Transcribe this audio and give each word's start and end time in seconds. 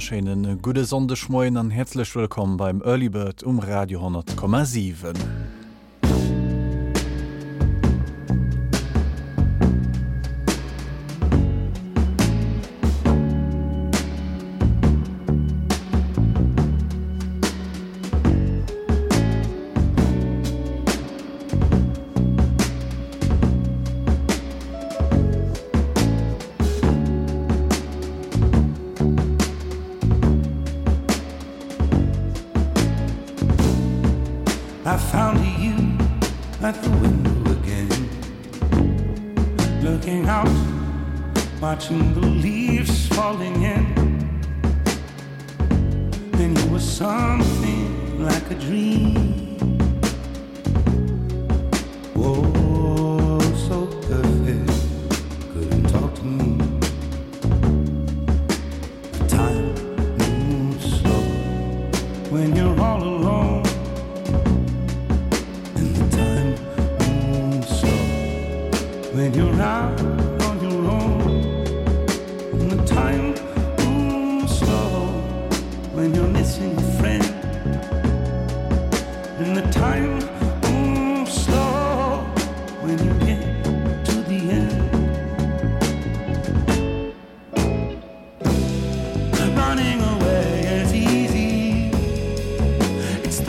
Schönen, 0.00 0.44
e 0.44 0.56
gute 0.56 0.84
Sondeschmoien 0.84 1.58
an 1.60 1.70
herzlech 1.70 2.14
wëkom 2.16 2.56
beim 2.56 2.80
Earlybird 2.82 3.44
um 3.44 3.60
Radio 3.60 4.00
100,7. 4.00 5.39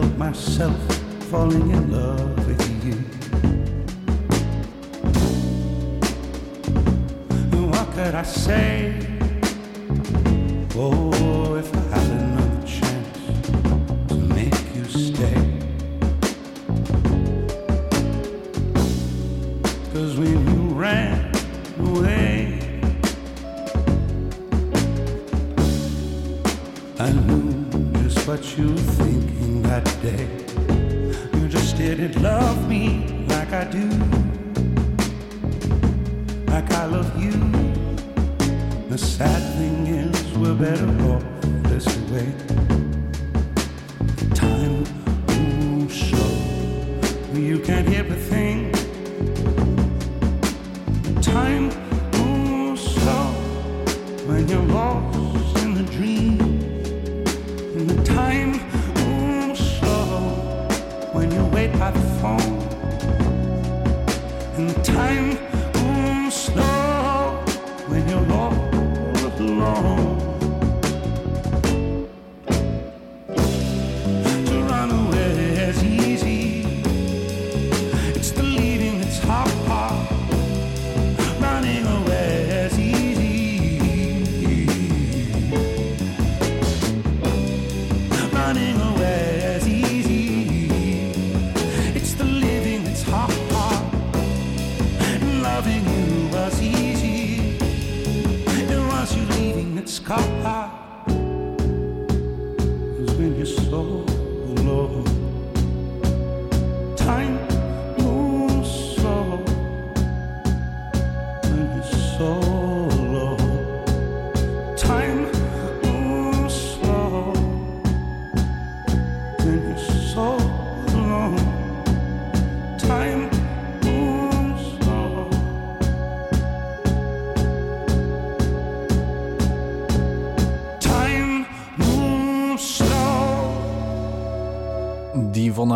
help 0.00 0.18
myself 0.18 0.76
falling 1.30 1.70
in 1.70 1.90
love 1.90 2.46
with 2.46 2.62
you. 2.84 2.96
What 7.70 7.86
could 7.94 8.14
I 8.14 8.22
say? 8.22 8.92
Oh, 10.74 11.54
if 11.54 11.74
I 11.74 11.80
hadn't. 11.96 12.35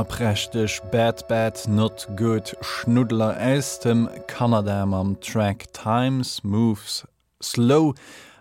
wannerprächtech 0.00 0.80
Bad 0.90 1.28
Bad 1.28 1.68
not 1.68 2.08
good 2.16 2.56
Schnudler 2.62 3.36
aus 3.38 3.80
dem 3.80 4.08
Kanada 4.28 4.82
am 4.82 5.20
Track 5.20 5.70
Times 5.74 6.42
Moves 6.42 7.06
Slow 7.42 7.94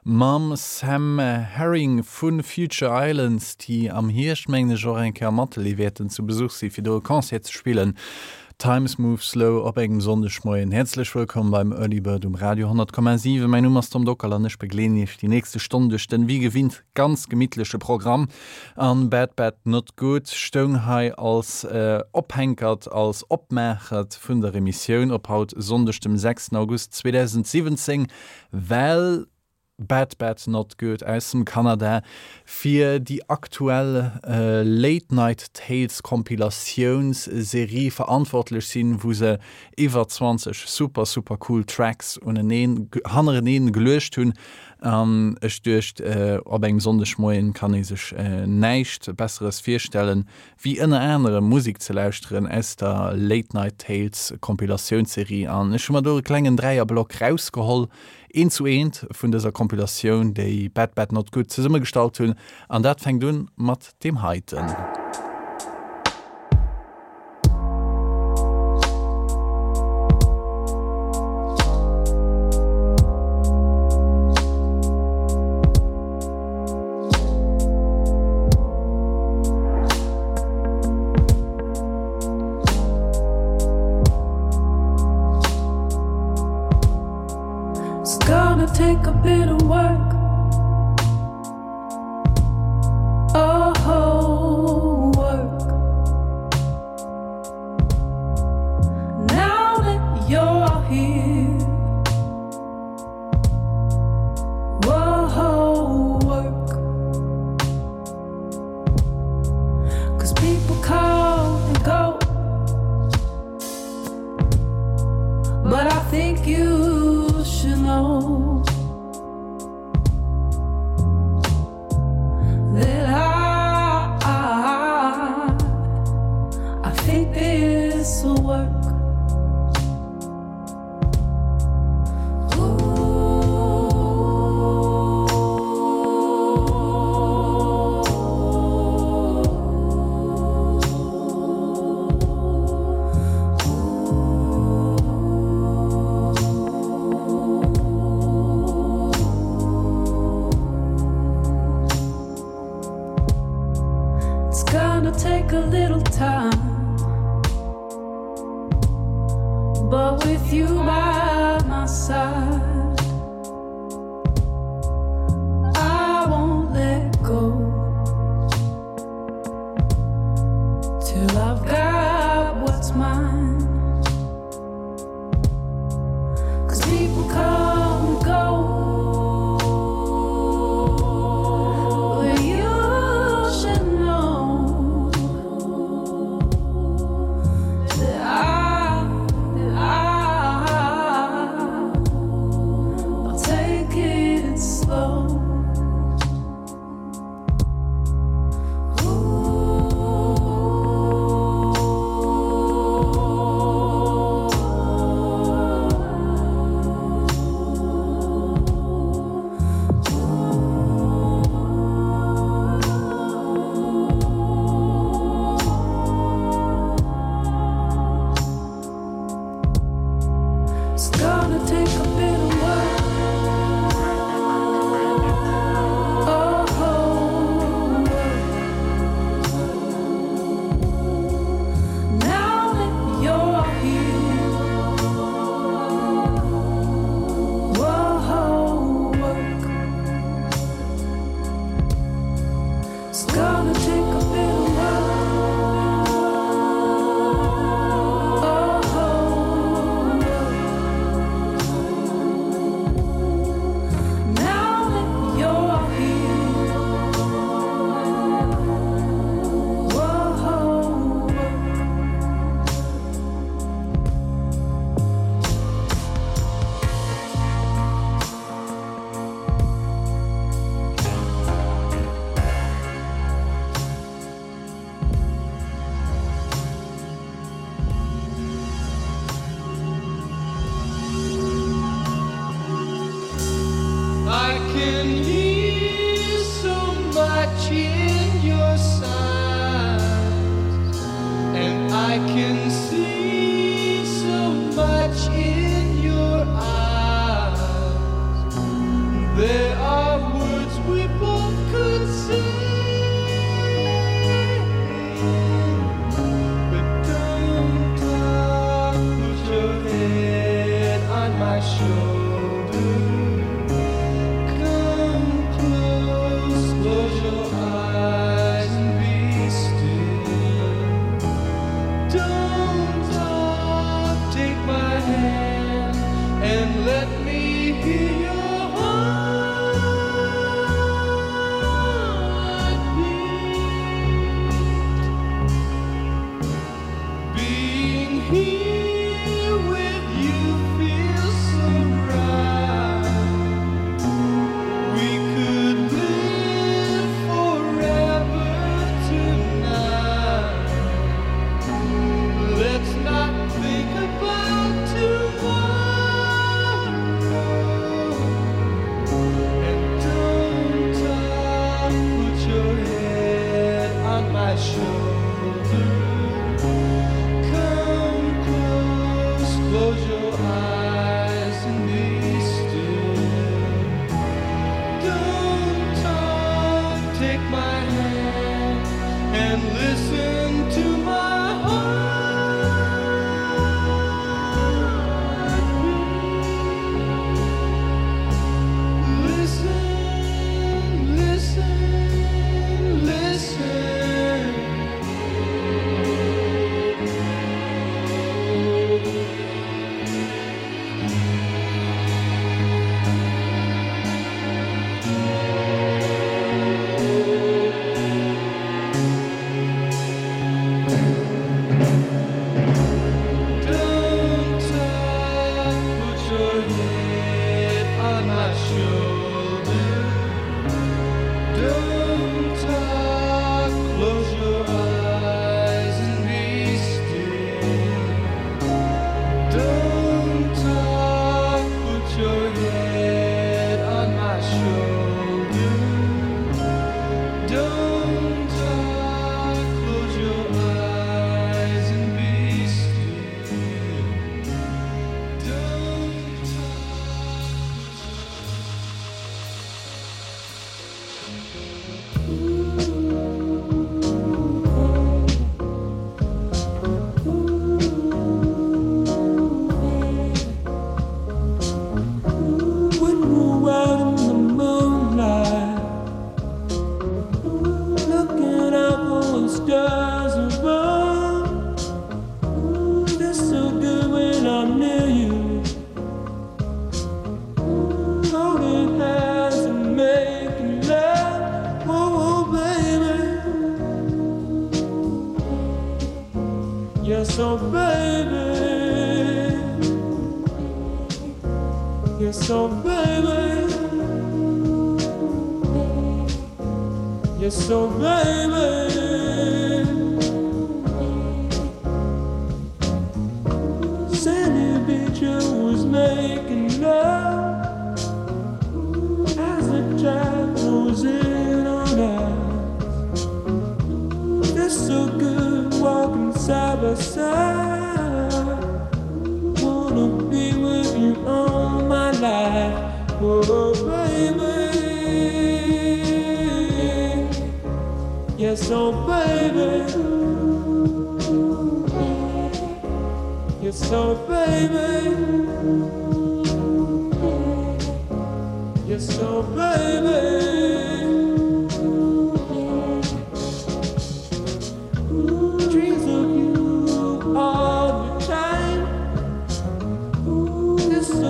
Mam 0.05 0.55
Sam 0.55 1.19
Herring 1.19 2.01
vun 2.01 2.43
Future 2.43 2.91
Islands, 2.93 3.57
die 3.57 3.91
am 3.91 4.07
Hirschmengene 4.07 4.75
Jorenker 4.75 5.31
Matteliwten 5.31 6.09
zu 6.09 6.25
Besuch 6.25 6.51
sie 6.51 6.69
fir 6.69 6.83
do 6.83 7.01
Konzert 7.01 7.49
spielen. 7.49 7.97
Times 8.59 8.97
Move 8.97 9.23
slow 9.23 9.65
op 9.65 9.77
engem 9.77 10.01
sondeschmoien 10.01 10.71
herzlich 10.71 11.15
willkommen 11.15 11.49
beim 11.49 11.71
Earlybird 11.71 12.25
um 12.25 12.35
Radio 12.35 12.69
10,7 12.69 13.47
mein 13.47 13.63
Nummer 13.63 13.81
Tom 13.81 14.03
Dockerlanisch 14.03 14.57
beglenisch 14.57 15.15
die 15.15 15.29
nächste 15.29 15.61
Stunde. 15.61 15.95
Denn 16.11 16.27
wie 16.27 16.39
gewinnt 16.39 16.83
ganz 16.93 17.29
gemmittliche 17.29 17.79
Programm. 17.79 18.27
An 18.75 19.09
Bad 19.09 19.37
Bad 19.37 19.65
not 19.65 19.95
gut 19.95 20.27
Stonghai 20.27 21.13
als 21.13 21.63
äh, 21.63 22.03
ophängert 22.11 22.91
als 22.91 23.31
opmerkert 23.31 24.19
vun 24.21 24.41
der 24.41 24.53
Remissionioun 24.53 25.13
op 25.13 25.29
haut 25.29 25.53
sonndech 25.55 26.01
dem 26.01 26.17
6. 26.17 26.51
August 26.51 26.93
2017 26.95 28.07
well 28.51 29.25
Bad 29.79 30.17
Bad 30.17 30.47
not 30.47 30.77
good 30.77 31.03
aus 31.03 31.31
dem 31.31 31.45
Kanada 31.45 32.01
fir 32.45 32.99
die 32.99 33.29
aktuelle 33.29 34.19
äh, 34.25 34.63
Late 34.63 35.13
Night 35.15 35.53
Tales 35.53 36.03
Kompilationsserie 36.03 37.91
verantwortlich 37.91 38.67
sinn, 38.67 39.03
wo 39.03 39.13
se 39.13 39.39
iwwer 39.77 40.07
20 40.07 40.65
super 40.67 41.05
super 41.05 41.37
cool 41.47 41.63
Tracks 41.65 42.17
und 42.17 42.37
hanen 42.37 43.73
gelecht 43.73 44.17
hun 44.17 44.33
ähm, 44.81 45.37
Ech 45.41 45.61
duercht 45.61 45.99
äh, 45.99 46.39
ob 46.45 46.63
eng 46.63 46.79
sondeschmoien 46.79 47.53
kann 47.53 47.73
e 47.73 47.83
sech 47.83 48.13
äh, 48.17 48.47
neicht 48.47 49.15
besseres 49.17 49.59
firstellen, 49.59 50.27
wie 50.61 50.79
ënne 50.79 50.99
enere 50.99 51.41
Musik 51.41 51.81
ze 51.81 51.93
lausren 51.93 52.47
es 52.47 52.75
der 52.75 53.13
Late 53.15 53.55
Night 53.55 53.79
Tales 53.79 54.33
Kompilationsserie 54.39 55.49
an. 55.49 55.73
Ech 55.73 55.83
schon 55.83 55.93
mal 55.93 56.01
do 56.01 56.21
klengen 56.21 56.57
dreier 56.57 56.85
Block 56.85 57.19
rausgeholl 57.21 57.89
een 58.31 58.51
zu 58.51 58.65
eenent 58.65 59.05
vun 59.09 59.31
dieser 59.31 59.51
Kompilatioun 59.51 60.33
déi 60.33 60.69
Bad 60.73 60.95
Bad 60.95 61.11
not 61.11 61.31
gut 61.31 61.51
ze 61.51 61.61
summe 61.61 61.79
gestalt 61.79 62.17
hunn, 62.17 62.35
an 62.67 62.83
dat 62.83 63.01
fängt 63.01 63.23
dun 63.23 63.49
mat 63.55 63.95
dem 64.03 64.21
Heiten. 64.21 64.67
Ja. 64.67 65.28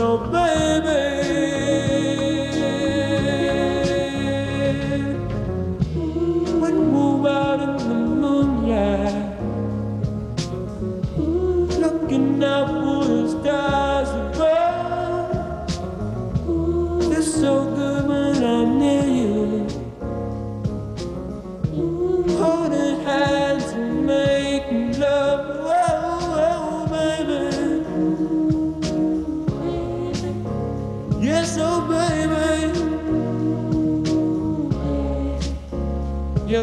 in 0.00 1.09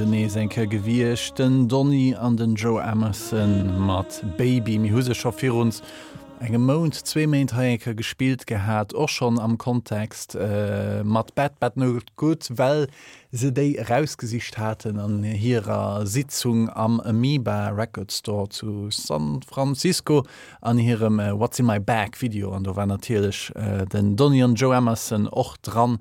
se 0.00 0.06
nees 0.06 0.34
enke 0.34 0.66
gewiechten 0.66 1.68
Donny 1.68 2.14
an 2.14 2.36
den 2.36 2.54
Joe 2.54 2.80
Emerson 2.80 3.84
mat 3.86 4.24
Baby 4.38 4.78
mi 4.78 4.88
husecher 4.88 5.30
Firuns 5.30 5.82
engem 6.40 6.64
Mount 6.64 6.94
zwee 6.94 7.26
méint 7.26 7.52
Haiker 7.52 7.92
gespielt 7.92 8.46
gehät 8.46 8.94
och 8.94 9.10
schon 9.10 9.38
am 9.38 9.58
Kontext 9.58 10.34
äh, 10.36 11.04
mat 11.04 11.34
Bett 11.34 11.60
Bett 11.60 11.76
no 11.76 11.98
gut, 12.16 12.48
well 12.56 12.86
se 13.30 13.52
déi 13.52 13.76
rausgesicht 13.90 14.56
hatten 14.56 14.98
an 14.98 15.22
hireer 15.22 16.06
Sitzung 16.06 16.70
am 16.70 17.00
Amoeba 17.00 17.68
Record 17.68 18.10
Store 18.10 18.48
zu 18.48 18.90
San 18.90 19.42
Francisco 19.42 20.24
an 20.62 20.78
hirem 20.78 21.20
äh, 21.20 21.38
What's 21.38 21.58
in 21.58 21.66
my 21.66 21.78
Back 21.78 22.18
Video 22.22 22.52
an 22.52 22.64
do 22.64 22.74
war 22.74 22.86
natierlech 22.86 23.52
äh, 23.54 23.84
den 23.84 24.16
Donny 24.16 24.42
an 24.42 24.54
Joe 24.54 24.74
Emerson 24.74 25.28
och 25.28 25.58
dran 25.60 25.98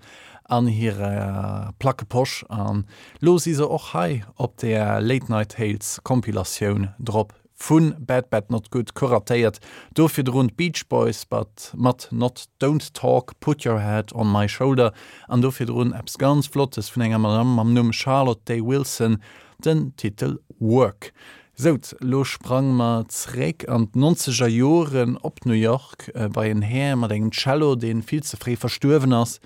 an 0.50 0.68
hier 0.68 1.00
äh, 1.00 1.72
placke 1.80 2.06
Posch 2.06 2.44
an 2.50 2.86
los 3.20 3.48
is 3.48 3.60
och 3.60 3.94
hei 3.94 4.24
op 4.38 4.58
der 4.58 5.02
Late 5.02 5.32
Night 5.32 5.58
Hales 5.58 6.00
Kompilationun 6.04 6.90
drop. 7.00 7.34
Vun 7.56 7.94
Bad 8.00 8.30
Bad 8.30 8.50
not 8.50 8.72
gut 8.72 8.94
kuratéiert, 8.94 9.60
dofir 9.94 10.28
rund 10.32 10.56
Beach 10.56 10.88
Boys 10.88 11.26
but 11.26 11.72
mat 11.76 12.08
not 12.12 12.48
don't 12.60 12.94
talk, 12.94 13.38
put 13.42 13.66
your 13.66 13.80
head 13.80 14.14
on 14.14 14.32
my 14.32 14.48
shoulder. 14.48 14.92
An 15.28 15.42
dofir 15.42 15.70
run 15.70 15.94
Apps 15.94 16.18
ganz 16.18 16.48
flottes 16.48 16.90
vun 16.90 17.04
enger 17.04 17.40
am 17.40 17.60
am 17.60 17.74
Numm 17.74 17.92
Charlotte 17.92 18.46
Day 18.46 18.62
Wilson 18.62 19.22
den 19.64 19.94
Titel 19.98 20.40
„Work. 20.60 21.12
Sot 21.56 21.94
lo 22.00 22.24
sprang 22.24 22.74
maträg 22.74 23.68
an 23.68 23.90
90er 23.94 24.48
Joren 24.48 25.18
op 25.18 25.46
New 25.46 25.52
York 25.52 26.10
äh, 26.16 26.30
bei 26.30 26.50
en 26.50 26.62
Herr 26.62 26.96
mat 26.96 27.12
engen 27.12 27.32
Cello 27.32 27.76
den 27.76 28.02
viel 28.02 28.24
zeré 28.24 28.56
verstöwen 28.56 29.12
ass, 29.12 29.42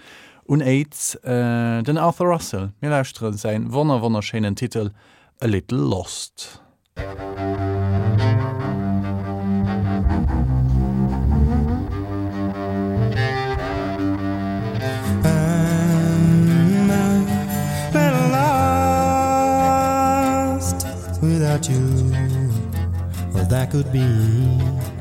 un 0.48 0.62
AIDS 0.62 1.16
äh, 1.24 1.80
eh, 1.80 1.84
den 1.84 1.98
Arthur 1.98 2.28
Russell 2.28 2.72
mirlästre 2.82 3.34
se 3.34 3.62
wonner 3.68 4.02
wonnerscheinen 4.02 4.56
Titel 4.56 4.92
a 5.42 5.48
little 5.48 5.78
lost. 5.78 6.60
without 21.22 21.70
you 21.70 22.12
well 23.34 23.46
that 23.46 23.72
could 23.72 23.90
be 23.94 24.02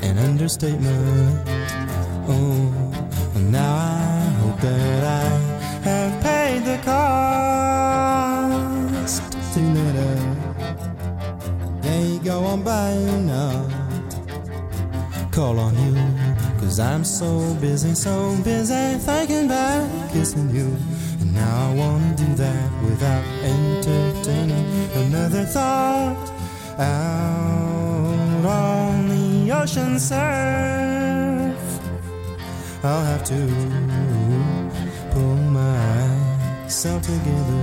an 0.03 0.19
understatement 0.19 1.49
oh 2.29 2.73
now 3.51 3.75
I 3.75 4.12
hope 4.43 4.61
that 4.61 5.05
I 5.05 5.25
have 5.89 6.13
paid 6.23 6.65
the 6.65 6.79
cost 6.85 7.63
they 11.83 12.19
go 12.25 12.45
on 12.45 12.63
by 12.63 12.95
now. 13.35 13.69
Call 15.31 15.59
on 15.59 15.75
you 15.85 15.95
cause 16.61 16.79
I'm 16.81 17.05
so 17.05 17.55
busy 17.61 17.95
so 17.95 18.37
busy 18.45 18.99
thinking 18.99 19.49
back 19.49 20.11
kissing 20.13 20.51
you. 20.51 20.69
And 21.21 21.35
now 21.35 21.71
I 21.71 21.75
won't 21.75 22.17
do 22.17 22.29
that 22.45 22.69
without 22.83 23.25
entertaining 23.55 24.67
another 25.05 25.45
thought. 25.45 26.31
Out 26.79 28.45
on 28.45 29.09
the 29.09 29.53
ocean 29.53 29.99
surf 30.01 31.59
I'll 32.85 33.05
have 33.05 33.23
to 33.25 33.82
myself 36.83 37.03
together. 37.03 37.63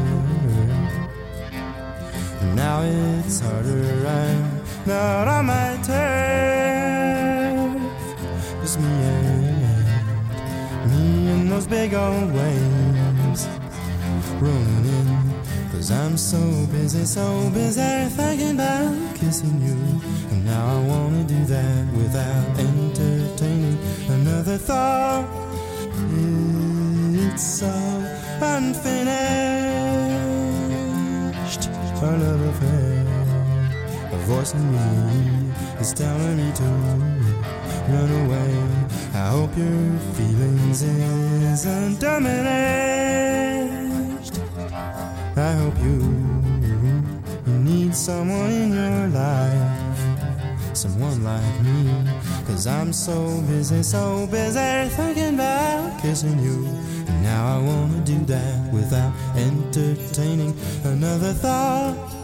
Now 2.55 2.84
it's 2.84 3.41
harder 3.41 4.08
I'm 4.08 4.62
not 4.86 5.27
on 5.27 5.45
my 5.45 5.77
turf. 5.84 7.82
It's 8.63 8.77
me 8.77 8.88
and 8.88 9.51
me 10.91 11.32
and 11.32 11.51
those 11.51 11.67
big 11.67 11.93
old 11.93 12.32
waves 12.34 13.47
rolling 14.39 14.86
in 14.86 15.08
cause 15.71 15.91
I'm 15.91 16.15
so 16.15 16.39
busy 16.71 17.03
so 17.03 17.49
busy 17.53 18.08
thinking 18.15 18.55
about 18.55 19.15
kissing 19.15 19.62
you. 19.62 19.75
And 20.32 20.45
now 20.45 20.65
I 20.65 20.79
want 20.88 21.27
to 21.27 21.34
do 21.34 21.43
that 21.45 21.91
without 21.91 22.58
entertaining 22.58 23.77
another 24.08 24.58
thought. 24.58 25.27
It's 27.21 27.43
so 27.43 27.98
unfinished 28.41 29.69
love 32.02 32.41
affair 32.41 32.99
a 34.12 34.17
voice 34.25 34.54
in 34.54 34.71
me 34.71 35.52
is 35.80 35.93
telling 35.93 36.38
me 36.38 36.52
to 36.54 36.63
run 37.91 38.12
away. 38.25 38.54
I 39.13 39.30
hope 39.30 39.56
your 39.56 39.99
feelings 40.15 40.82
isn't 40.82 41.99
diminished. 41.99 42.39
I 45.36 45.52
hope 45.54 45.78
you 45.80 45.99
you 47.47 47.54
need 47.54 47.95
someone 47.95 48.52
in 48.52 48.73
your 48.73 49.08
life. 49.10 49.99
Someone 50.73 51.23
like 51.23 51.62
me. 51.62 51.91
Cause 52.47 52.65
I'm 52.67 52.91
so 52.93 53.41
busy 53.41 53.84
so 53.84 54.28
busy 54.28 54.89
thinking 54.95 55.36
about 55.36 56.02
kissing 56.02 56.39
you 56.39 56.67
now 57.21 57.55
I 57.55 57.62
want 57.62 58.05
to 58.05 58.13
do 58.13 58.25
that 58.25 58.73
without 58.73 59.13
entertaining 59.36 60.55
another 60.84 61.34
thought 61.34 62.18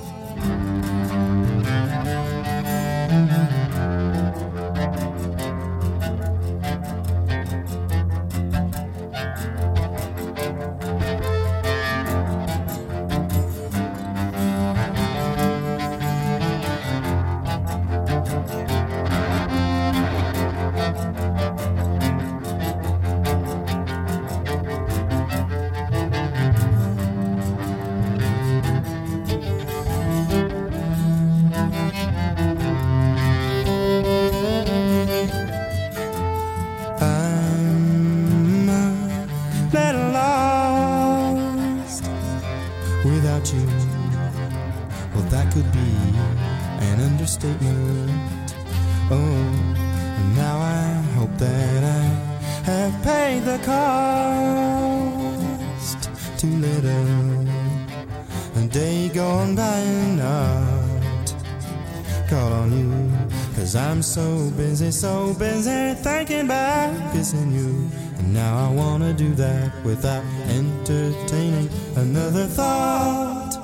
so 64.16 64.50
busy 64.56 64.92
so 64.92 65.34
busy 65.34 65.94
thinking 65.96 66.46
about 66.46 66.90
kissing 67.12 67.52
you. 67.52 67.90
And 68.18 68.34
now 68.34 68.70
I 68.70 68.74
wanna 68.74 69.12
do 69.12 69.36
that 69.36 69.74
without 69.84 70.24
entertaining 70.48 71.70
another 71.98 72.46
thought. 72.48 73.60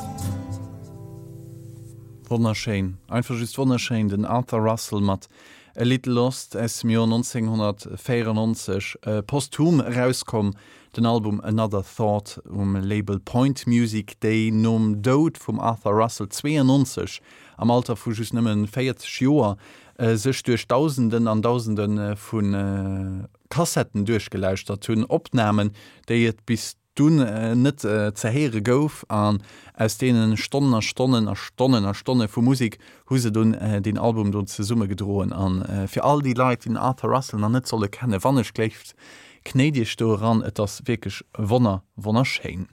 Wonnerschein 2.28 2.98
einfach 3.08 3.38
just 3.38 3.58
wonnerschein 3.58 4.10
den 4.10 4.26
Arthur 4.26 4.60
Russell 4.62 5.00
mat 5.00 5.30
A 5.78 5.84
Little 5.84 6.12
Lost 6.14 6.56
es 6.56 6.84
mir 6.84 7.02
1994 7.02 8.98
äh, 9.04 9.22
posthum 9.22 9.80
rauskom 9.80 10.54
den 10.98 11.06
Album 11.06 11.40
Another 11.40 11.82
Thought 11.82 12.42
um 12.50 12.76
Label 12.76 13.20
Point 13.20 13.66
Music 13.68 14.20
Day 14.20 14.52
num 14.52 15.02
Dod 15.02 15.38
vum 15.38 15.62
Arthur 15.62 15.94
Russell 15.94 16.28
92 16.28 17.22
am 17.58 17.72
Alter 17.72 17.96
vu 17.96 18.12
just 18.12 18.34
nëmmen 18.34 18.68
feiert 18.68 19.06
Joer 19.06 19.56
äh, 20.02 20.18
sech 20.18 20.44
durch 20.44 20.68
tausenden 20.68 21.28
an 21.28 21.42
tausenden 21.42 21.98
äh, 21.98 22.16
vun 22.16 22.54
äh, 22.54 23.28
Kassetten 23.50 24.06
durchgeleicht 24.06 24.70
dat 24.70 24.88
hunn 24.88 25.06
opnamen, 25.06 25.72
déi 26.08 26.28
et 26.28 26.46
bis 26.46 26.78
dun 26.96 27.20
äh, 27.20 27.56
net 27.56 27.84
äh, 27.84 28.14
zerheere 28.14 28.62
gouf 28.62 29.06
an 29.10 29.42
aus 29.78 29.98
denen 29.98 30.38
Stonner 30.38 30.82
Stonnen 30.82 31.28
er 31.28 31.36
Stonnen 31.36 31.86
er 31.86 31.94
Stonne 31.94 32.28
vu 32.28 32.42
Musik 32.42 32.80
huse 33.10 33.32
dun 33.32 33.54
äh, 33.54 33.82
den 33.82 33.98
Album 33.98 34.32
dun 34.32 34.48
ze 34.48 34.64
Summe 34.64 34.88
gedroen 34.88 35.32
an 35.34 35.62
äh, 35.62 35.88
fir 35.88 36.04
all 36.04 36.22
die 36.22 36.34
Leiit 36.34 36.66
in 36.66 36.78
Arthur 36.78 37.12
Russell 37.12 37.44
an 37.44 37.54
net 37.54 37.68
solle 37.68 37.88
kennen 37.88 38.24
wannnech 38.24 38.54
kleft 38.54 38.96
knedich 39.44 39.96
do 39.98 40.14
ran 40.14 40.44
et 40.44 40.60
ass 40.60 40.82
wirklich 40.86 41.24
wonner 41.38 41.84
wonner 41.96 42.26
schein. 42.26 42.68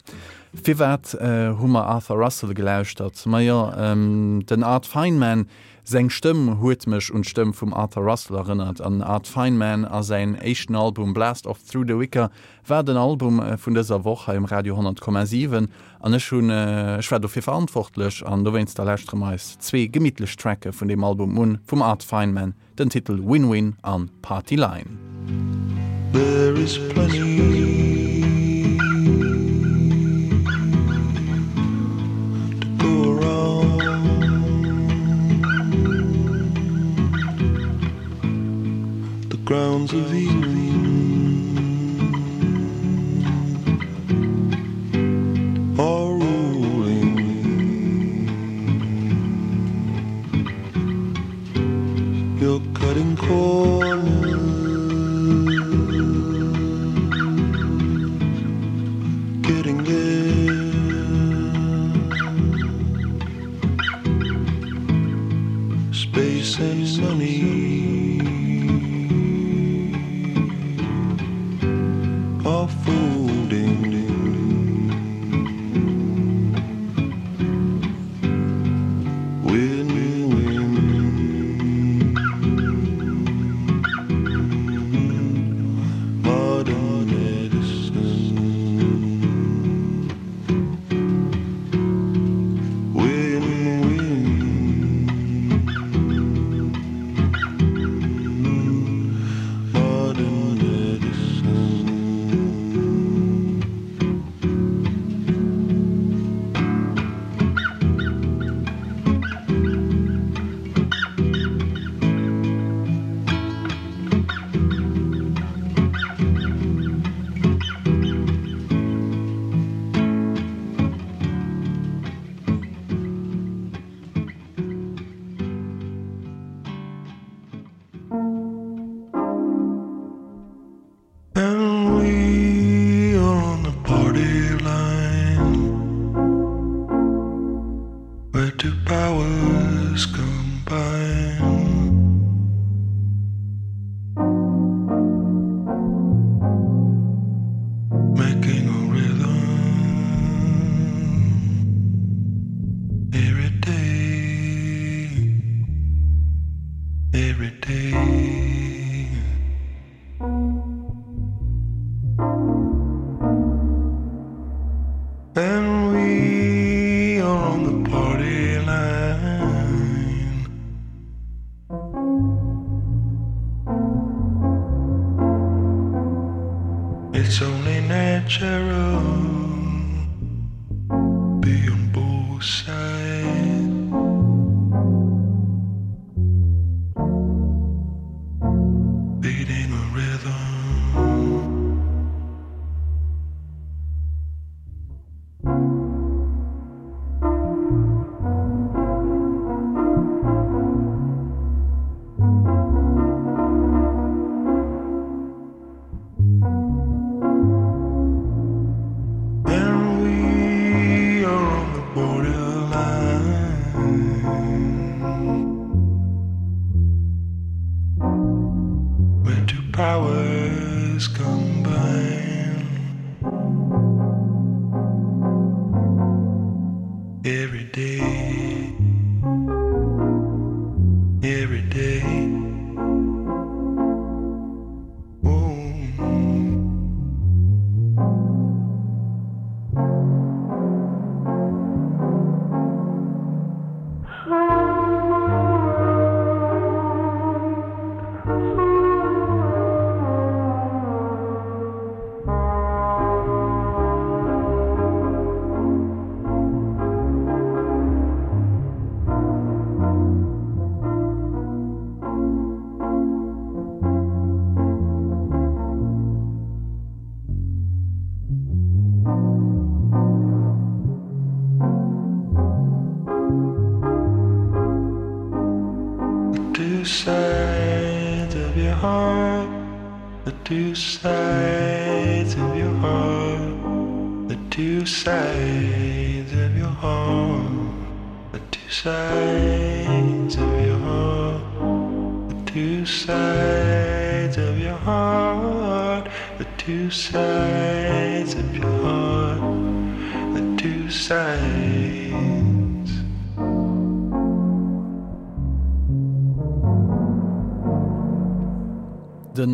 Fiwer 0.53 0.99
äh, 1.15 1.59
Hummer 1.59 1.87
Arthur 1.87 2.17
Russell 2.17 2.55
gelauscht 2.55 3.01
dat 3.01 3.25
Meier 3.27 3.73
ja, 3.77 3.93
ähm, 3.93 4.45
den 4.47 4.63
Art 4.63 4.87
Feinman, 4.87 5.49
Seng 5.89 6.11
Stimme 6.11 6.61
huet 6.61 6.87
mech 6.87 7.11
und 7.11 7.25
Stimme 7.25 7.55
vum 7.55 7.73
Arthur 7.73 8.03
Russell 8.03 8.37
erinnert 8.37 8.83
an 8.83 9.01
Art 9.01 9.27
Feynman 9.27 9.87
a 9.87 10.03
sein 10.03 10.37
Asian 10.39 10.77
Album 10.77 11.15
Blast 11.15 11.47
of 11.47 11.63
Through 11.63 11.87
the 11.87 11.99
Wicker 11.99 12.31
war 12.67 12.85
den 12.85 12.99
Album 12.99 13.41
vun 13.57 13.75
dieser 13.75 14.05
Woche 14.05 14.35
im 14.35 14.45
Radio 14.45 14.79
10,7 14.79 15.69
an 16.01 16.21
schon 16.21 16.51
äh, 16.51 17.01
schwer 17.01 17.21
dofir 17.21 17.43
verantwortlech 17.43 18.23
an 18.27 18.45
do 18.45 18.53
west 18.53 18.77
derlästre 18.77 19.17
meist 19.17 19.63
zwee 19.63 19.89
gemidlech 19.89 20.37
Tracke 20.37 20.75
vun 20.75 20.89
dem 20.89 21.03
Album 21.03 21.39
un 21.39 21.59
vum 21.67 21.81
Art 21.81 22.03
Feynman. 22.03 22.53
Den 22.79 22.91
Titel 22.91 23.19
„Win-Win 23.25 23.77
an 23.81 24.11
Partyline. 24.21 24.99
There 26.13 26.53
is 26.53 26.79
plenty 26.91 27.88
grounds 39.49 39.95
of 39.95 40.13
Eden 40.13 40.37
are 45.81 46.13
ruling 46.13 47.17
you're 52.39 52.61
cutting 52.75 53.17
corners 53.17 54.29
getting 59.41 59.83
there 59.85 60.69
space 65.95 66.59
and 66.59 67.01
money 67.01 67.48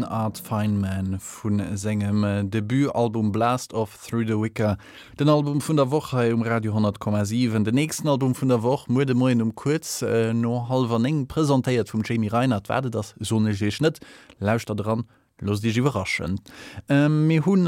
den 0.04 0.10
Art 0.10 0.38
Feynman 0.38 1.18
vun 1.18 1.62
segem 1.74 2.50
Debüalbum 2.50 3.32
Blast 3.32 3.72
of 3.72 3.96
Through 3.96 4.26
the 4.26 4.40
Wicker, 4.40 4.76
den 5.18 5.28
Album 5.28 5.60
vun 5.60 5.76
der 5.76 5.90
Woche 5.90 6.34
um 6.34 6.42
Radio 6.42 6.76
10,7. 6.76 7.64
Den 7.64 7.74
nächsten 7.74 8.08
Album 8.08 8.34
vun 8.34 8.48
der 8.48 8.62
Woche 8.62 8.92
mu 8.92 9.04
de 9.04 9.14
moiin 9.14 9.40
um 9.40 9.54
kurz 9.54 10.02
äh, 10.02 10.34
no 10.34 10.68
halber 10.68 11.02
eng 11.04 11.26
präsentéiert 11.26 11.88
vum 11.88 12.02
Jamie 12.04 12.28
Reinhard 12.28 12.68
werde 12.68 12.90
das 12.90 13.14
sonne 13.18 13.56
net, 13.80 14.00
lauscht 14.38 14.68
da 14.68 14.74
dran 14.74 15.04
los 15.40 15.60
dich 15.60 15.76
überraschen. 15.76 16.40
Mi 16.88 16.94
ähm, 17.36 17.46
hunn 17.46 17.64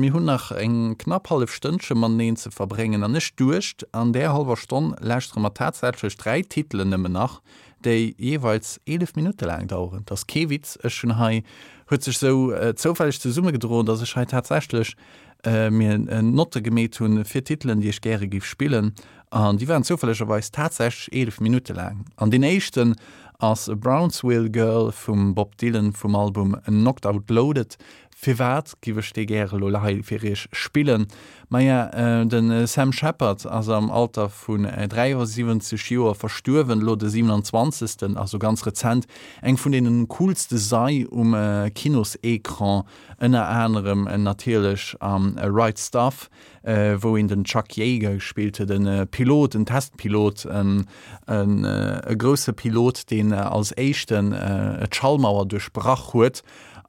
mi 0.00 0.08
hunn 0.08 0.14
hun 0.14 0.24
nach 0.24 0.52
eng 0.52 0.96
knapp 0.96 1.30
half 1.30 1.52
Stündchen 1.52 1.98
man 1.98 2.16
neen 2.16 2.36
ze 2.36 2.50
verbringen 2.50 3.04
an 3.04 3.12
nech 3.12 3.36
duercht 3.36 3.86
an 3.92 4.12
der 4.12 4.32
halber 4.32 4.56
Stonn 4.56 4.96
lächt 5.00 5.36
mat 5.36 5.56
tatsächlich 5.56 6.16
drei 6.16 6.42
Titeln 6.42 6.92
nëmme 6.92 7.08
nach 7.08 7.40
déi 7.84 8.14
jeweils 8.18 8.80
11 8.86 9.16
Minuten 9.16 9.44
lang 9.44 9.68
dauern. 9.68 10.02
Das 10.06 10.26
Kewitz 10.26 10.78
äh, 10.82 10.90
schon 10.90 11.18
hai 11.18 11.42
huet 11.90 12.02
sich 12.02 12.18
so 12.18 12.52
äh, 12.52 12.74
zofällig 12.74 13.20
zu 13.20 13.30
Summe 13.30 13.52
gedrohen, 13.52 13.86
dat 13.86 14.00
es 14.00 14.10
tatsächlich 14.10 14.96
äh, 15.44 15.70
mir 15.70 15.94
äh, 16.08 16.22
Note 16.22 16.62
gemet 16.62 16.98
hun 17.00 17.24
vier 17.24 17.44
Titeln, 17.44 17.80
die 17.80 17.90
ich 17.90 18.00
gerne 18.00 18.28
gif 18.28 18.44
spielen. 18.44 18.94
an 19.30 19.58
die 19.58 19.68
waren 19.68 19.84
zufälligerweise 19.84 20.52
tatsächlich 20.52 21.12
11 21.12 21.40
Minuten 21.40 21.76
lang. 21.76 22.04
An 22.16 22.30
den 22.30 22.42
echten 22.42 22.94
als 23.38 23.70
Brownsville 23.74 24.50
Girl 24.50 24.92
vom 24.92 25.34
Bob 25.34 25.56
Dylan 25.58 25.92
vom 25.92 26.14
Album 26.14 26.56
Knocked 26.64 27.06
Out 27.06 27.28
Loaded 27.30 27.76
firwert 28.14 28.72
giweste 28.80 29.26
gre 29.26 29.56
Lolafirch 29.56 30.48
spillen. 30.52 31.06
Meier 31.48 31.90
ja, 31.92 32.22
äh, 32.22 32.26
den 32.26 32.50
äh, 32.50 32.66
Sam 32.66 32.92
Shepherd 32.92 33.46
ass 33.46 33.68
am 33.68 33.90
Alter 33.90 34.30
vun 34.30 34.64
äh, 34.64 34.88
370 34.88 35.90
Joer 35.90 36.14
verstuwen 36.14 36.80
lo 36.80 36.96
de 36.96 37.08
27. 37.08 38.16
also 38.16 38.38
ganz 38.38 38.64
rezent 38.66 39.06
eng 39.42 39.56
vun 39.56 39.72
denen 39.72 40.08
coolste 40.08 40.58
sei 40.58 41.06
um 41.08 41.34
äh, 41.34 41.70
Kinosekran 41.70 42.84
ënner 43.20 43.46
Änerem 43.48 44.06
en 44.06 44.24
natilech 44.24 44.96
am 45.00 45.36
ähm, 45.38 45.54
Right 45.54 45.78
Stuff, 45.78 46.28
äh, 46.62 46.96
wo 47.00 47.16
in 47.16 47.28
den 47.28 47.44
Chuck 47.44 47.76
Jäger 47.76 48.20
spielte 48.20 48.66
den 48.66 48.86
äh, 48.86 49.06
Pilot, 49.06 49.54
den 49.54 49.66
Testpilot 49.66 50.46
en 50.46 50.86
äh, 51.26 52.16
grosse 52.16 52.52
Pilot, 52.52 53.10
den 53.10 53.32
äh, 53.32 53.36
als 53.36 53.76
Echten 53.76 54.32
äh, 54.32 54.86
Schallmauer 54.90 55.46
durchbrach 55.46 56.12
huet 56.14 56.42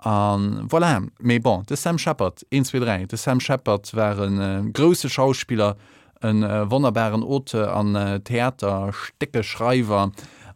an 0.05 0.67
voilà. 0.69 1.01
Méi 1.19 1.39
bon 1.39 1.63
de 1.67 1.75
Sam 1.75 1.97
Shepherd 1.97 2.45
123 2.51 3.07
de 3.07 3.17
Sam 3.17 3.39
Shepherd 3.39 3.93
waren 3.93 4.39
äh, 4.39 4.71
grosse 4.71 5.09
Schauspieler 5.09 5.75
en 6.21 6.43
äh, 6.43 6.69
wonnerbaren 6.69 7.23
Ote 7.23 7.71
an 7.71 7.95
äh, 7.95 8.19
Theater 8.19 8.91
stecke 8.93 9.43
Schreiver 9.43 10.11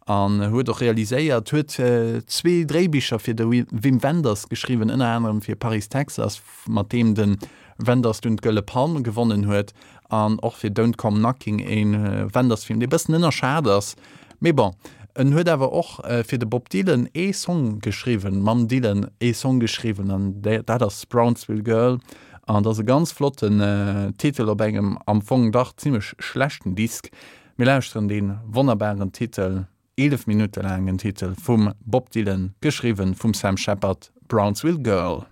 an 0.06 0.40
huet 0.50 0.68
doch 0.68 0.80
realiséiert. 0.80 1.52
Huet 1.52 1.78
äh, 1.78 2.24
zwee 2.26 2.64
Drébicher 2.64 3.18
fir 3.18 3.34
de 3.34 3.46
Wim 3.46 4.02
Wenders 4.02 4.48
geschriwen 4.48 4.88
in 4.88 5.02
anderem 5.02 5.42
fir 5.42 5.56
Paris 5.56 5.88
Texas 5.88 6.40
mat 6.66 6.92
dem 6.92 7.14
den 7.14 7.38
Wenders 7.78 8.20
dun 8.20 8.36
gëlle 8.36 8.62
Palm 8.62 9.02
gewonnen 9.02 9.46
huet. 9.46 9.74
An 10.08 10.38
och 10.40 10.56
fir 10.56 10.70
Don't 10.70 10.96
kom 10.96 11.18
Knocking 11.18 11.60
en 11.60 11.94
äh, 11.94 12.34
Wenders 12.34 12.64
film 12.64 12.80
de 12.80 12.86
bessen 12.86 13.14
ënner 13.14 13.32
Schaders. 13.32 13.96
Méi 14.40 14.52
bon 14.52 14.74
en 15.14 15.32
huet 15.32 15.48
awer 15.48 15.72
och 15.72 16.04
äh, 16.04 16.24
fir 16.24 16.38
de 16.38 16.46
Bob 16.46 16.68
Dylan 16.68 17.08
e 17.14 17.32
Song 17.32 17.80
geschriven, 17.80 18.42
Mam 18.42 18.68
Dylan 18.68 19.10
e 19.20 19.32
Song 19.32 19.60
geschriven 19.60 20.10
an 20.10 20.42
dat 20.42 20.82
ass 20.82 21.06
Brownsville 21.06 21.62
Girl 21.62 21.98
an 22.46 22.62
dat 22.62 22.76
se 22.76 22.84
ganz 22.84 23.12
flotten 23.12 23.60
äh, 23.60 24.12
Titel 24.18 24.48
op 24.48 24.60
engem 24.60 24.98
am 25.06 25.22
Fong 25.22 25.52
dach 25.52 25.72
ziemlichch 25.76 26.14
schlechten 26.18 26.74
Disk 26.74 27.10
méläusren 27.56 28.08
den 28.08 28.38
wonnerbaren 28.46 29.12
Titel 29.12 29.66
11 29.96 30.26
Minuten 30.26 30.64
engen 30.64 30.98
Titel 30.98 31.34
vum 31.34 31.72
Bob 31.84 32.10
Dylan 32.10 32.54
geschriven 32.60 33.14
vum 33.14 33.34
Sam 33.34 33.56
Shepherd 33.56 34.12
Brownsville 34.28 34.78
Girl. 34.78 35.26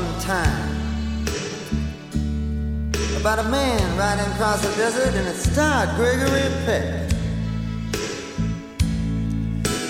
One 0.00 0.20
time. 0.20 0.76
About 3.20 3.38
a 3.40 3.48
man 3.48 3.98
riding 3.98 4.30
across 4.32 4.60
the 4.62 4.72
desert 4.76 5.14
and 5.14 5.26
it 5.26 5.34
starred 5.34 5.88
Gregory 5.96 6.48
Peck. 6.64 7.10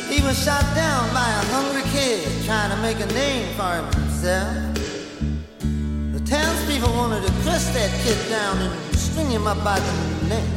He 0.09 0.23
was 0.23 0.43
shot 0.43 0.65
down 0.75 1.13
by 1.13 1.29
a 1.29 1.43
hungry 1.53 1.83
kid 1.93 2.27
trying 2.47 2.71
to 2.71 2.79
make 2.81 3.01
a 3.01 3.13
name 3.13 3.49
for 3.57 3.73
himself. 3.85 4.57
The 6.15 6.23
townspeople 6.25 6.93
wanted 6.95 7.27
to 7.27 7.33
press 7.45 7.69
that 7.75 7.91
kid 8.03 8.19
down 8.31 8.57
and 8.59 8.97
string 8.97 9.31
him 9.31 9.47
up 9.47 9.63
by 9.63 9.79
the 9.79 9.95
neck. 10.33 10.49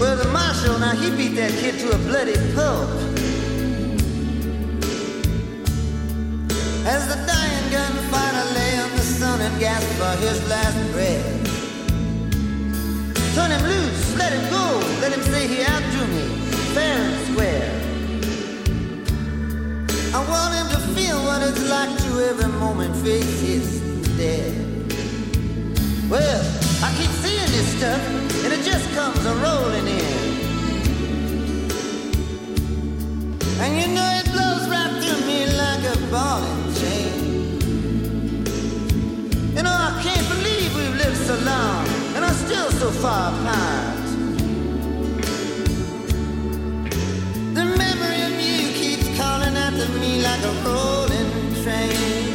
Well 0.00 0.16
the 0.16 0.28
marshal 0.32 0.78
now 0.80 0.92
he 0.92 1.10
beat 1.16 1.36
that 1.36 1.52
kid 1.52 1.78
to 1.80 1.94
a 1.94 1.98
bloody 1.98 2.34
pulp 2.54 3.13
as 6.86 7.08
the 7.08 7.16
dying 7.26 7.70
gun 7.70 7.92
finally 8.12 8.54
lay 8.54 8.78
on 8.78 8.90
the 8.90 9.00
sun 9.00 9.40
and 9.40 9.58
gas 9.58 9.82
for 9.98 10.12
his 10.20 10.38
last 10.48 10.92
breath. 10.92 11.30
Turn 13.34 13.50
him 13.50 13.62
loose 13.62 14.04
let 14.16 14.32
him 14.32 14.48
go 14.50 14.64
let 15.00 15.12
him 15.12 15.22
say 15.22 15.46
he 15.48 15.62
outdrew 15.64 16.06
me 16.06 16.24
fair 16.74 16.98
and 16.98 17.26
square. 17.28 17.70
I 20.14 20.20
want 20.30 20.54
him 20.54 20.68
to 20.76 20.80
feel 20.94 21.18
what 21.24 21.42
it's 21.42 21.68
like 21.68 21.92
to 22.04 22.10
every 22.30 22.52
moment 22.60 22.94
face 22.96 23.40
his 23.40 23.66
dead 24.16 24.54
well 26.08 26.42
I 26.82 26.88
keep 26.98 27.10
seeing 27.22 27.50
this 27.56 27.68
stuff 27.76 28.02
and 28.44 28.52
it 28.52 28.62
just 28.64 28.86
comes 28.94 29.24
a 29.24 29.34
rolling 29.44 29.86
in. 29.86 30.34
And 33.62 33.72
you 33.80 33.88
know 33.94 34.08
it 34.20 34.26
blows 34.32 34.68
right 34.68 34.92
through 35.02 35.26
me 35.26 35.46
like 35.46 35.84
a 35.94 35.96
balling 36.12 36.63
so 42.84 42.90
far 42.90 43.32
apart. 43.32 43.96
The 47.58 47.64
memory 47.82 48.20
of 48.28 48.34
you 48.46 48.60
keeps 48.80 49.08
calling 49.16 49.56
after 49.66 49.88
me 50.00 50.20
like 50.28 50.42
a 50.52 50.54
rolling 50.66 51.32
train. 51.62 52.28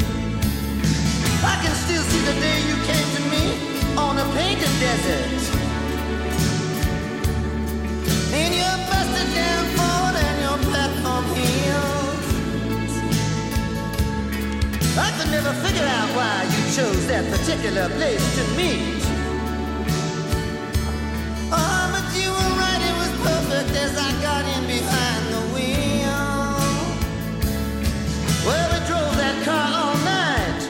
I 1.51 1.55
can 1.61 1.73
still 1.85 2.03
see 2.11 2.21
the 2.29 2.35
day 2.45 2.57
you 2.69 2.77
came 2.89 3.09
to 3.17 3.21
me 3.33 3.43
on 3.95 4.17
a 4.17 4.25
painted 4.37 4.73
desert. 4.85 5.41
And 8.39 8.51
you're 8.59 8.81
busted 8.89 9.29
down 9.37 9.63
forward 9.77 10.15
and 10.27 10.37
your 10.45 10.57
platform 10.69 11.25
healed 11.37 12.09
I 14.97 15.09
could 15.15 15.29
never 15.29 15.53
figure 15.65 15.89
out 15.97 16.09
why 16.17 16.35
you 16.53 16.61
chose 16.75 17.05
that 17.07 17.23
particular 17.35 17.87
place 17.97 18.25
to 18.37 18.43
meet 18.57 18.98
I 23.71 24.11
got 24.21 24.45
in 24.45 24.65
behind 24.65 25.25
the 25.29 25.41
wheel. 25.53 26.25
Well 28.45 28.67
we 28.73 28.79
drove 28.87 29.15
that 29.17 29.37
car 29.45 29.67
all 29.81 29.97
night 30.03 30.61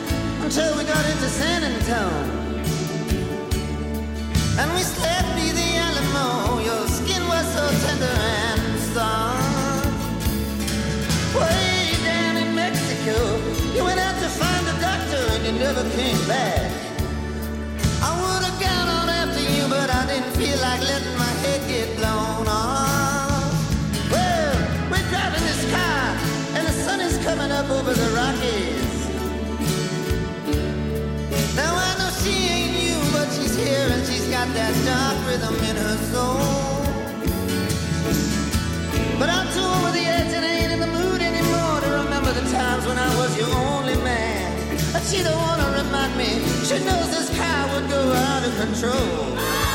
until 0.44 0.78
we 0.78 0.84
got 0.84 1.06
into 1.06 1.30
San 1.30 1.64
Antonio. 1.64 2.28
And 4.60 4.68
we 4.76 4.82
slept 4.82 5.32
be 5.36 5.48
the 5.52 5.70
Alamo. 5.80 6.60
Your 6.60 6.88
skin 6.88 7.24
was 7.28 7.46
so 7.56 7.64
tender 7.88 8.18
and 8.44 8.80
soft. 8.92 10.04
Way 11.40 11.96
down 12.04 12.36
in 12.36 12.54
Mexico 12.54 13.16
you 13.76 13.84
went 13.86 14.00
out 14.00 14.20
to 14.20 14.28
find 14.28 14.68
a 14.68 14.76
doctor 14.82 15.24
and 15.36 15.46
you 15.48 15.54
never 15.54 15.84
came 15.96 16.20
back. 16.28 16.70
I 18.04 18.12
would 18.20 18.44
have 18.44 18.60
gone 18.60 18.88
on 18.98 19.08
after 19.08 19.40
you 19.40 19.70
but 19.70 19.90
I 19.90 20.06
didn't 20.06 20.34
feel 20.36 20.60
like 20.60 20.82
letting 20.82 21.18
my 21.18 21.34
head 21.44 21.62
get 21.70 21.99
that 34.48 34.74
dark 34.86 35.18
rhythm 35.28 35.56
in 35.70 35.76
her 35.76 35.98
soul. 36.12 36.40
But 39.20 39.30
I'm 39.30 39.48
too 39.52 39.68
over 39.78 39.92
the 39.92 40.06
edge 40.06 40.32
and 40.32 40.46
I 40.46 40.54
ain't 40.62 40.72
in 40.72 40.80
the 40.80 40.88
mood 40.88 41.22
anymore 41.22 41.82
to 41.82 41.90
remember 42.04 42.32
the 42.32 42.46
times 42.50 42.86
when 42.88 42.98
I 42.98 43.10
was 43.18 43.38
your 43.38 43.54
only 43.76 43.98
man. 43.98 44.78
But 44.94 45.04
she 45.04 45.24
don't 45.24 45.38
want 45.38 45.62
to 45.62 45.84
remind 45.84 46.16
me 46.18 46.40
she 46.64 46.80
knows 46.86 47.10
this 47.12 47.30
car 47.38 47.68
would 47.74 47.90
go 47.90 48.14
out 48.14 48.44
of 48.48 48.56
control 48.56 49.69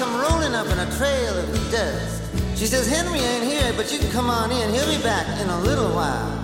come 0.00 0.18
rolling 0.18 0.54
up 0.54 0.66
in 0.68 0.78
a 0.78 0.90
trail 0.96 1.36
of 1.36 1.70
dust. 1.70 2.22
She 2.56 2.64
says 2.64 2.88
Henry 2.88 3.18
ain't 3.18 3.44
here 3.44 3.70
but 3.76 3.92
you 3.92 3.98
can 3.98 4.10
come 4.10 4.30
on 4.30 4.50
in. 4.50 4.72
He'll 4.72 4.88
be 4.88 5.02
back 5.02 5.26
in 5.38 5.46
a 5.50 5.60
little 5.60 5.90
while. 5.92 6.42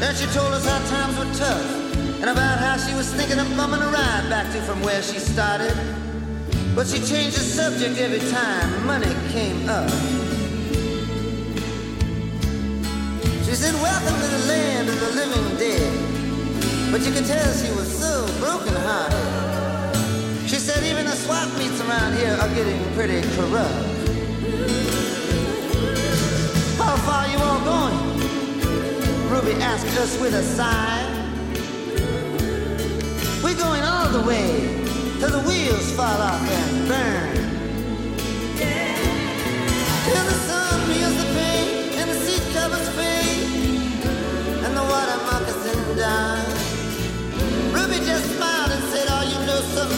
Then 0.00 0.12
she 0.16 0.26
told 0.34 0.52
us 0.52 0.66
how 0.66 0.80
times 0.90 1.16
were 1.16 1.32
tough 1.38 1.94
and 2.18 2.28
about 2.28 2.58
how 2.58 2.76
she 2.76 2.92
was 2.96 3.14
thinking 3.14 3.38
of 3.38 3.46
bumming 3.56 3.82
a 3.82 3.86
ride 3.86 4.26
back 4.28 4.50
to 4.50 4.60
from 4.62 4.82
where 4.82 5.00
she 5.00 5.20
started. 5.20 5.76
But 6.74 6.88
she 6.88 6.98
changed 7.06 7.36
the 7.36 7.46
subject 7.46 8.00
every 8.00 8.24
time 8.32 8.84
money 8.84 9.14
came 9.30 9.68
up. 9.68 9.88
She 13.46 13.54
said 13.54 13.74
welcome 13.74 14.16
to 14.18 14.26
the 14.26 14.44
land 14.48 14.88
of 14.88 14.98
the 14.98 15.10
living 15.22 15.56
dead. 15.56 16.90
But 16.90 17.02
you 17.06 17.12
can 17.12 17.22
tell 17.22 17.46
she 17.54 17.70
was 17.78 17.86
so 17.96 18.26
broken 18.40 18.74
hearted 18.74 19.39
even 20.90 21.04
the 21.04 21.12
swap 21.12 21.48
meets 21.56 21.80
around 21.82 22.14
here 22.14 22.36
are 22.40 22.48
getting 22.54 22.82
pretty 22.94 23.22
corrupt. 23.36 23.86
How 26.78 26.96
far 27.06 27.28
you 27.28 27.38
all 27.38 27.60
going? 27.64 27.98
Ruby 29.30 29.62
asked 29.62 29.96
us 29.98 30.20
with 30.20 30.34
a 30.34 30.42
sigh. 30.42 31.06
We're 33.42 33.56
going 33.56 33.82
all 33.84 34.08
the 34.10 34.26
way 34.26 34.84
till 35.20 35.30
the 35.30 35.44
wheels 35.48 35.92
fall 35.92 36.20
off 36.20 36.42
and 36.50 36.88
burn 36.88 37.49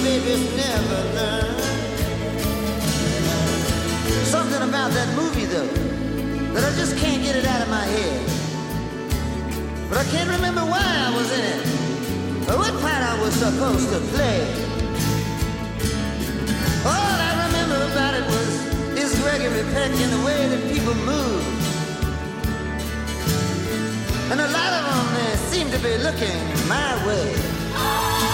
babies 0.02 0.42
never 0.56 1.00
learn. 1.16 1.56
Something 4.24 4.62
about 4.68 4.90
that 4.92 5.08
movie 5.16 5.46
though 5.46 5.92
but 6.52 6.64
I 6.64 6.70
just 6.76 6.96
can't 6.98 7.22
get 7.22 7.34
it 7.34 7.46
out 7.46 7.62
of 7.62 7.68
my 7.68 7.84
head. 7.84 8.20
But 9.88 9.98
I 9.98 10.04
can't 10.04 10.28
remember 10.28 10.60
why 10.60 10.84
I 10.84 11.08
was 11.16 11.28
in 11.32 11.44
it 11.54 11.60
or 12.48 12.58
what 12.58 12.72
part 12.84 13.02
I 13.02 13.18
was 13.22 13.32
supposed 13.34 13.88
to 13.88 14.00
play. 14.12 14.40
All 16.84 17.16
I 17.28 17.32
remember 17.46 17.78
about 17.90 18.14
it 18.20 18.24
was 18.26 18.50
is 19.02 19.18
Gregory 19.22 19.64
Peck 19.72 19.92
in 19.92 20.10
the 20.10 20.22
way 20.26 20.40
that 20.52 20.62
people 20.72 20.94
move. 20.94 21.42
And 24.30 24.40
a 24.40 24.48
lot 24.48 24.72
of 24.76 24.82
them 24.88 25.06
they 25.16 25.32
eh, 25.32 25.36
seem 25.52 25.70
to 25.70 25.78
be 25.78 25.96
looking 26.04 26.38
my 26.68 27.06
way 27.06 28.31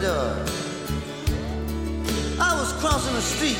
pompadour 0.00 0.34
I 2.40 2.54
was 2.58 2.72
crossing 2.80 3.14
the 3.14 3.20
street 3.20 3.58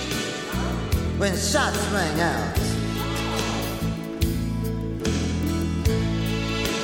when 1.19 1.33
shots 1.33 1.79
rang 1.93 2.21
out. 2.21 2.59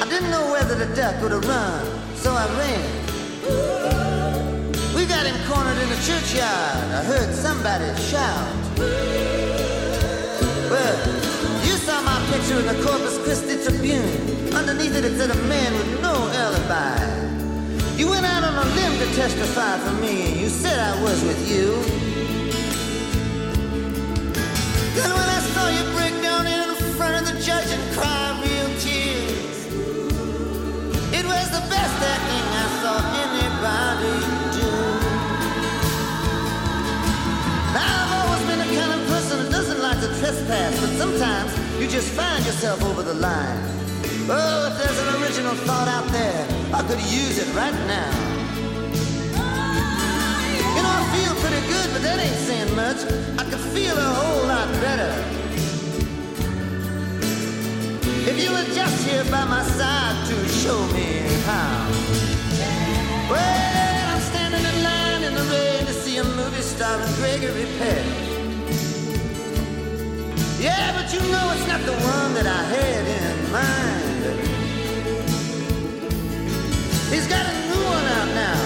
I 0.03 0.07
didn't 0.09 0.31
know 0.31 0.51
whether 0.53 0.75
the 0.75 0.95
duck 0.95 1.23
would 1.23 1.33
have 1.33 1.45
run 1.45 2.17
so 2.17 2.33
I 2.33 2.47
ran. 2.59 2.85
We 4.95 5.07
got 5.07 5.27
him 5.27 5.37
cornered 5.49 5.79
in 5.79 5.89
the 5.89 6.01
churchyard. 6.05 6.93
I 6.93 7.05
heard 7.05 7.35
somebody 7.35 7.87
shout. 8.01 8.79
Well 10.71 10.97
you 11.65 11.77
saw 11.79 12.03
my 12.03 12.19
picture 12.31 12.61
in 12.61 12.67
the 12.67 12.83
Corpus 12.85 13.19
Christi 13.25 13.63
Tribune. 13.65 14.55
Underneath 14.55 14.95
it 14.97 15.05
it 15.05 15.17
said 15.17 15.31
a 15.31 15.49
man 15.49 15.73
with 15.73 16.03
no 16.03 16.15
alibi 16.29 17.26
You 17.97 18.11
went 18.11 18.27
out 18.27 18.45
on 18.45 18.55
a 18.55 18.69
limb 18.75 18.99
to 18.99 19.07
testify 19.17 19.79
for 19.79 19.93
me 20.03 20.29
and 20.29 20.37
you 20.39 20.51
said 20.51 20.79
I 20.79 21.03
was 21.03 21.25
with 21.25 21.51
you. 21.51 21.73
Then 24.95 25.11
when 25.17 25.29
I 25.39 25.41
saw 25.55 25.69
you 25.71 25.83
break 25.97 26.13
down 26.21 26.47
in 26.47 26.75
front 26.99 27.15
of 27.17 27.33
the 27.33 27.41
judge 27.41 27.71
and 27.73 27.83
cry 27.97 28.39
real 28.45 28.69
tears 28.85 29.59
It 31.19 31.25
was 31.25 31.47
the 31.57 31.65
best 31.73 31.97
acting 32.13 32.47
I 32.65 32.67
saw 32.83 32.97
anybody 33.25 34.17
do. 34.59 34.73
Now 37.73 37.93
I've 38.03 38.13
always 38.21 38.43
been 38.49 38.59
the 38.59 38.73
kind 38.79 38.93
of 38.93 39.09
person 39.09 39.43
that 39.43 39.51
doesn't 39.51 39.81
like 39.81 40.01
to 40.01 40.09
trespass 40.21 40.81
but 40.81 40.91
sometimes 40.99 41.51
you 41.81 41.89
just 41.89 42.11
find 42.13 42.45
yourself 42.45 42.85
over 42.85 43.03
the 43.03 43.15
line 43.15 43.77
Oh 44.29 44.67
if 44.67 44.77
there's 44.77 44.99
an 45.07 45.23
original 45.23 45.55
thought 45.55 45.87
out 45.87 46.11
there. 46.11 46.49
I 46.75 46.83
could 46.83 46.99
use 46.99 47.39
it 47.39 47.47
right 47.55 47.79
now. 47.87 48.11
You 50.75 50.83
know 50.83 50.95
I 50.99 51.05
feel 51.15 51.33
pretty 51.39 51.63
good 51.71 51.89
but 51.93 52.03
that 52.03 52.19
ain't 52.19 52.35
saying 52.35 52.75
much. 52.75 53.07
I 53.39 53.45
could 53.49 53.63
feel 53.71 53.97
a 53.97 54.11
whole 54.19 54.49
lot 54.49 54.67
better. 54.83 55.15
If 58.27 58.43
you 58.43 58.51
were 58.51 58.67
just 58.75 59.07
here 59.07 59.23
by 59.31 59.45
my 59.45 59.63
side 59.63 60.27
to 60.27 60.49
show 60.49 60.81
me 60.89 61.23
how. 61.47 61.87
Well 63.31 64.11
I'm 64.11 64.21
standing 64.23 64.65
in 64.65 64.83
line 64.83 65.23
in 65.23 65.35
the 65.35 65.47
rain 65.55 65.87
to 65.87 65.93
see 65.93 66.17
a 66.17 66.25
movie 66.25 66.63
starring 66.63 67.15
Gregory 67.15 67.67
Peck. 67.79 68.05
Yeah 70.59 70.91
but 70.99 71.15
you 71.15 71.21
know 71.31 71.53
it's 71.55 71.69
not 71.69 71.83
the 71.87 71.95
one 71.95 72.35
that 72.35 72.47
I 72.49 72.63
had 72.75 73.07
in 73.07 73.53
mind 73.53 74.06
he's 77.17 77.27
got 77.27 77.47
a 77.47 77.55
new 77.69 77.83
one 77.97 78.07
out 78.19 78.31
now. 78.45 78.61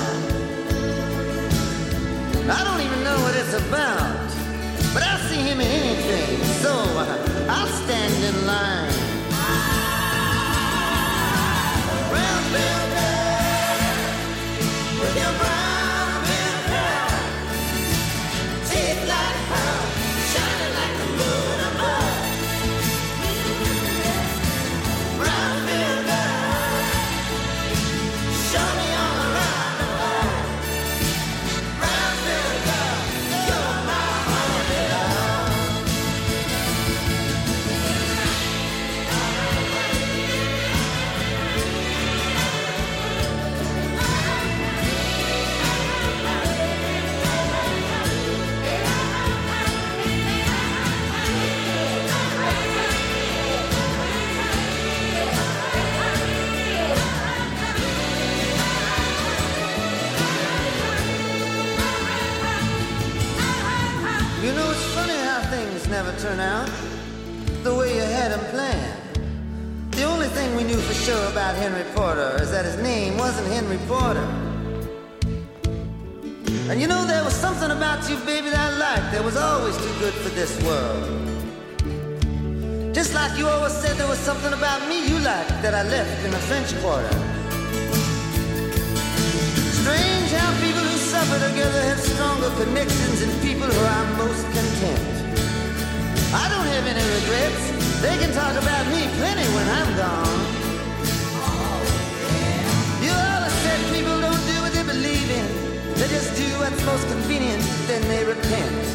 I 2.58 2.64
don't 2.66 2.80
even 2.86 3.04
know 3.04 3.18
what 3.24 3.34
it's 3.36 3.54
about 3.54 4.30
but 4.92 5.02
I'll 5.04 5.22
see 5.28 5.36
him 5.36 5.60
in 5.60 5.68
anything 5.68 6.42
so 6.64 6.72
I'll 7.48 7.72
stand 7.84 8.24
in 8.24 8.46
line. 8.46 8.88
With 15.00 15.16
your 15.16 15.59
turn 66.20 66.38
out 66.38 66.68
the 67.62 67.74
way 67.74 67.94
you 67.96 68.02
had 68.02 68.30
them 68.30 68.44
planned. 68.50 69.92
The 69.92 70.04
only 70.04 70.26
thing 70.26 70.54
we 70.54 70.64
knew 70.64 70.76
for 70.76 70.92
sure 70.92 71.24
about 71.30 71.54
Henry 71.54 71.84
Porter 71.94 72.36
is 72.42 72.50
that 72.50 72.66
his 72.66 72.76
name 72.76 73.16
wasn't 73.16 73.46
Henry 73.48 73.78
Porter. 73.88 74.28
And 76.68 76.78
you 76.78 76.88
know 76.88 77.06
there 77.06 77.24
was 77.24 77.32
something 77.32 77.70
about 77.70 78.06
you 78.10 78.16
baby 78.26 78.50
that 78.50 78.60
I 78.60 78.76
liked 78.76 79.12
that 79.12 79.24
was 79.24 79.36
always 79.36 79.74
too 79.78 79.94
good 79.98 80.12
for 80.12 80.28
this 80.36 80.52
world. 80.62 81.08
Just 82.94 83.14
like 83.14 83.38
you 83.38 83.46
always 83.48 83.72
said 83.72 83.96
there 83.96 84.08
was 84.08 84.18
something 84.18 84.52
about 84.52 84.86
me 84.90 85.08
you 85.08 85.18
liked 85.20 85.56
that 85.64 85.74
I 85.74 85.84
left 85.84 86.22
in 86.22 86.32
the 86.32 86.42
French 86.50 86.68
Quarter. 86.82 87.16
Strange 89.80 90.30
how 90.36 90.52
people 90.60 90.84
who 90.84 90.98
suffer 90.98 91.38
together 91.48 91.80
have 91.80 91.98
stronger 91.98 92.50
connections 92.62 93.22
and 93.22 93.32
people 93.40 93.68
who 93.68 93.82
are 93.94 94.04
most 94.18 94.44
content. 94.52 95.19
I 96.32 96.48
don't 96.48 96.66
have 96.66 96.86
any 96.86 97.02
regrets. 97.18 97.62
They 98.00 98.16
can 98.18 98.32
talk 98.32 98.54
about 98.54 98.86
me 98.94 99.02
plenty 99.18 99.42
when 99.50 99.66
I'm 99.66 99.90
gone. 99.98 100.40
You 103.02 103.10
always 103.10 103.56
said 103.66 103.80
people 103.90 104.14
don't 104.20 104.44
do 104.46 104.56
what 104.62 104.72
they 104.72 104.84
believe 104.84 105.28
in. 105.28 105.46
They 105.98 106.06
just 106.06 106.36
do 106.36 106.46
what's 106.62 106.80
most 106.86 107.06
convenient, 107.08 107.62
then 107.88 108.02
they 108.06 108.24
repent. 108.24 108.86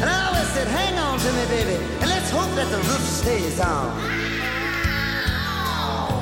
And 0.00 0.08
I 0.08 0.28
always 0.28 0.48
said, 0.56 0.66
hang 0.68 0.96
on 0.96 1.18
to 1.18 1.30
me, 1.36 1.44
baby, 1.52 1.76
and 2.00 2.08
let's 2.08 2.30
hope 2.30 2.50
that 2.56 2.68
the 2.70 2.78
roof 2.88 3.04
stays 3.04 3.60
on. 3.60 3.92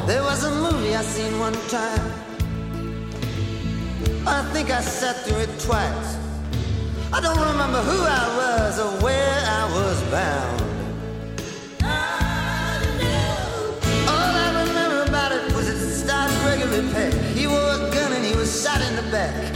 There 0.08 0.22
was 0.24 0.42
a 0.42 0.50
movie 0.50 0.96
I 0.96 1.02
seen 1.02 1.38
one 1.38 1.54
time. 1.68 2.10
I 4.26 4.42
think 4.52 4.70
I 4.70 4.80
sat 4.80 5.16
through 5.24 5.42
it 5.46 5.60
twice. 5.60 6.18
I 7.12 7.20
don't 7.20 7.38
remember 7.38 7.80
who 7.82 8.02
I 8.02 8.24
was 8.36 8.80
or 8.80 8.90
where 9.04 9.23
was 9.94 10.10
bound. 10.10 10.60
All 14.10 14.32
I 14.46 14.64
remember 14.66 15.02
about 15.08 15.32
it 15.32 15.54
was 15.54 15.68
it 15.68 15.78
started 16.02 16.36
Gregory 16.42 16.82
Peck 16.92 17.12
He 17.36 17.46
wore 17.46 17.74
a 17.78 17.90
gun 17.94 18.12
and 18.12 18.24
he 18.24 18.34
was 18.34 18.50
shot 18.62 18.80
in 18.80 18.96
the 18.96 19.06
back. 19.12 19.54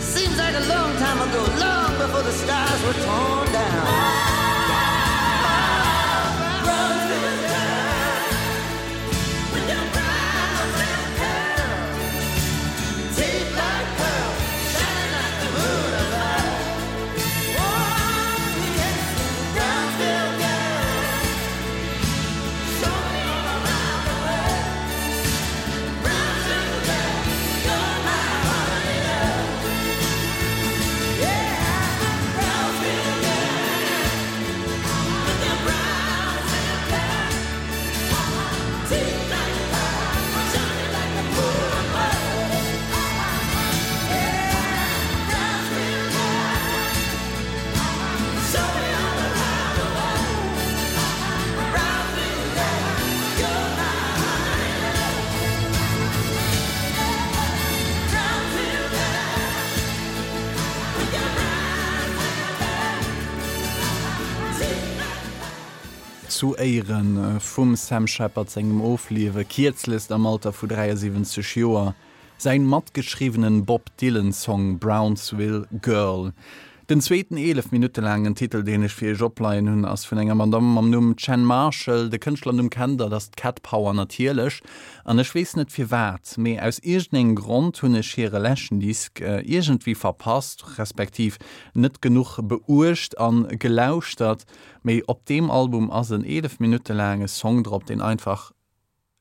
Seems 0.00 0.36
like 0.38 0.54
a 0.54 0.66
long 0.74 0.90
time 0.96 1.20
ago 1.28 1.42
long 1.64 1.90
before 1.98 2.22
the 2.22 2.32
stars 2.32 2.80
were 2.86 2.98
torn 3.04 3.52
down. 3.52 4.53
zu 66.44 66.58
Eieren 66.58 67.40
vum 67.40 67.74
Sam 67.74 68.06
Shepherd 68.06 68.54
engem 68.54 68.82
Ofliewe 68.82 69.46
Kierzlist 69.46 70.12
am 70.12 70.26
Alter 70.26 70.52
vu 70.52 70.66
37 70.66 71.56
Joer, 71.56 71.94
se 72.36 72.58
matt 72.58 72.92
geschriebenen 72.92 73.64
Bob 73.64 73.84
Dylan 73.96 74.30
Song 74.30 74.78
„Brownsville 74.78 75.66
Girl. 75.80 76.34
Den 76.90 77.00
zweten 77.00 77.38
11 77.38 77.72
Minute 77.72 78.02
langen 78.02 78.34
Titel 78.34 78.62
den 78.62 78.82
ich 78.82 78.92
fir 78.92 79.14
Joblein 79.14 79.70
hunn 79.70 79.86
ass 79.86 80.04
vun 80.04 80.18
enger 80.18 80.34
Madame 80.34 80.78
am 80.78 80.90
Numm 80.90 81.16
Chen 81.16 81.42
Marshall 81.42 82.10
de 82.10 82.18
Kënchtler 82.18 82.60
um 82.60 82.68
Kander 82.68 83.08
das 83.08 83.30
Cat 83.30 83.62
Power 83.62 83.94
natierlech 83.94 84.60
an 85.02 85.16
der 85.16 85.24
schwees 85.24 85.56
net 85.56 85.72
fir 85.72 85.90
wat. 85.90 86.36
Méi 86.36 86.60
aus 86.60 86.78
irgendeng 86.80 87.36
Grund 87.36 87.80
hunne 87.80 88.02
schere 88.02 88.38
Lächen 88.38 88.80
disk 88.80 89.22
äh, 89.22 89.40
irgendwie 89.40 89.94
verpasst 89.94 90.78
respektiv 90.78 91.38
net 91.72 92.02
genug 92.02 92.36
beurcht 92.42 93.16
an 93.16 93.48
gelauscht 93.58 94.20
dat 94.20 94.44
méi 94.82 95.02
op 95.06 95.24
dem 95.24 95.50
Album 95.50 95.90
ass 95.90 96.10
en 96.10 96.22
11 96.22 96.60
Minute 96.60 96.92
lange 96.92 97.28
Song 97.28 97.64
drop 97.64 97.86
den 97.86 98.02
einfach 98.02 98.52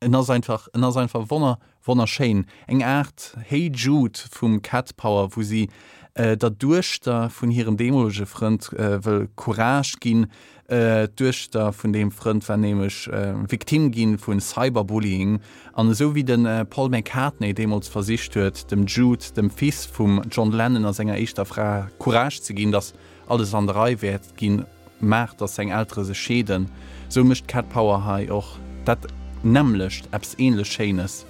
ennner 0.01 0.29
einfach 0.29 0.67
ennner 0.73 0.91
sein 0.91 1.07
verwonner 1.07 1.59
wonnner 1.85 2.07
Schein. 2.07 2.45
Eng 2.67 2.83
Art 2.83 3.37
Hey 3.41 3.71
Jude 3.73 4.19
vum 4.31 4.61
Cat 4.61 4.97
Power 4.97 5.29
wo 5.35 5.41
sie 5.43 5.69
äh, 6.15 6.37
dadurch 6.37 6.99
da 7.01 7.29
von 7.29 7.51
ihrem 7.51 7.77
demologische 7.77 8.25
Front 8.25 8.71
äh, 8.73 9.03
will 9.03 9.29
Courage 9.35 9.97
gehen 9.99 10.27
äh, 10.67 11.07
durch 11.15 11.49
da 11.49 11.71
von 11.71 11.93
dem 11.93 12.11
Front 12.11 12.43
vernehmisch 12.43 13.07
äh, 13.07 13.33
Viktim 13.49 13.91
gehen 13.91 14.17
von 14.17 14.39
Cyberbullying 14.39 15.39
an 15.73 15.93
so 15.93 16.15
wie 16.15 16.23
den 16.23 16.45
äh, 16.45 16.65
Paul 16.65 16.89
McCartney 16.89 17.53
demos 17.53 17.87
versicht 17.87 18.35
hört 18.35 18.71
dem 18.71 18.85
Jude 18.85 19.25
dem 19.35 19.49
Fis 19.49 19.85
vom 19.85 20.21
John 20.29 20.51
Lennon 20.51 20.85
als 20.85 20.97
Sänger 20.97 21.17
ich 21.17 21.33
da 21.33 21.45
Frau 21.45 21.85
Courage 21.99 22.41
zu 22.41 22.53
gehen 22.53 22.71
das 22.71 22.93
alles 23.27 23.53
an 23.53 23.67
drei 23.67 24.01
wert 24.01 24.37
gehen 24.37 24.65
macht 24.99 25.41
das 25.41 25.55
sein 25.55 25.69
ältere 25.69 26.05
se 26.05 26.15
Schäden 26.15 26.69
so 27.09 27.23
mischt 27.23 27.47
Cat 27.47 27.69
Power 27.69 28.05
High 28.05 28.29
auch 28.31 28.57
dat 28.85 28.99
nämlichlecht 29.43 30.07
abs 30.13 30.35
ähnlich 30.37 30.71
Schenes 30.71 31.25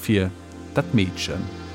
für 0.00 0.30
dat 0.74 0.94
Mädchen. 0.94 1.65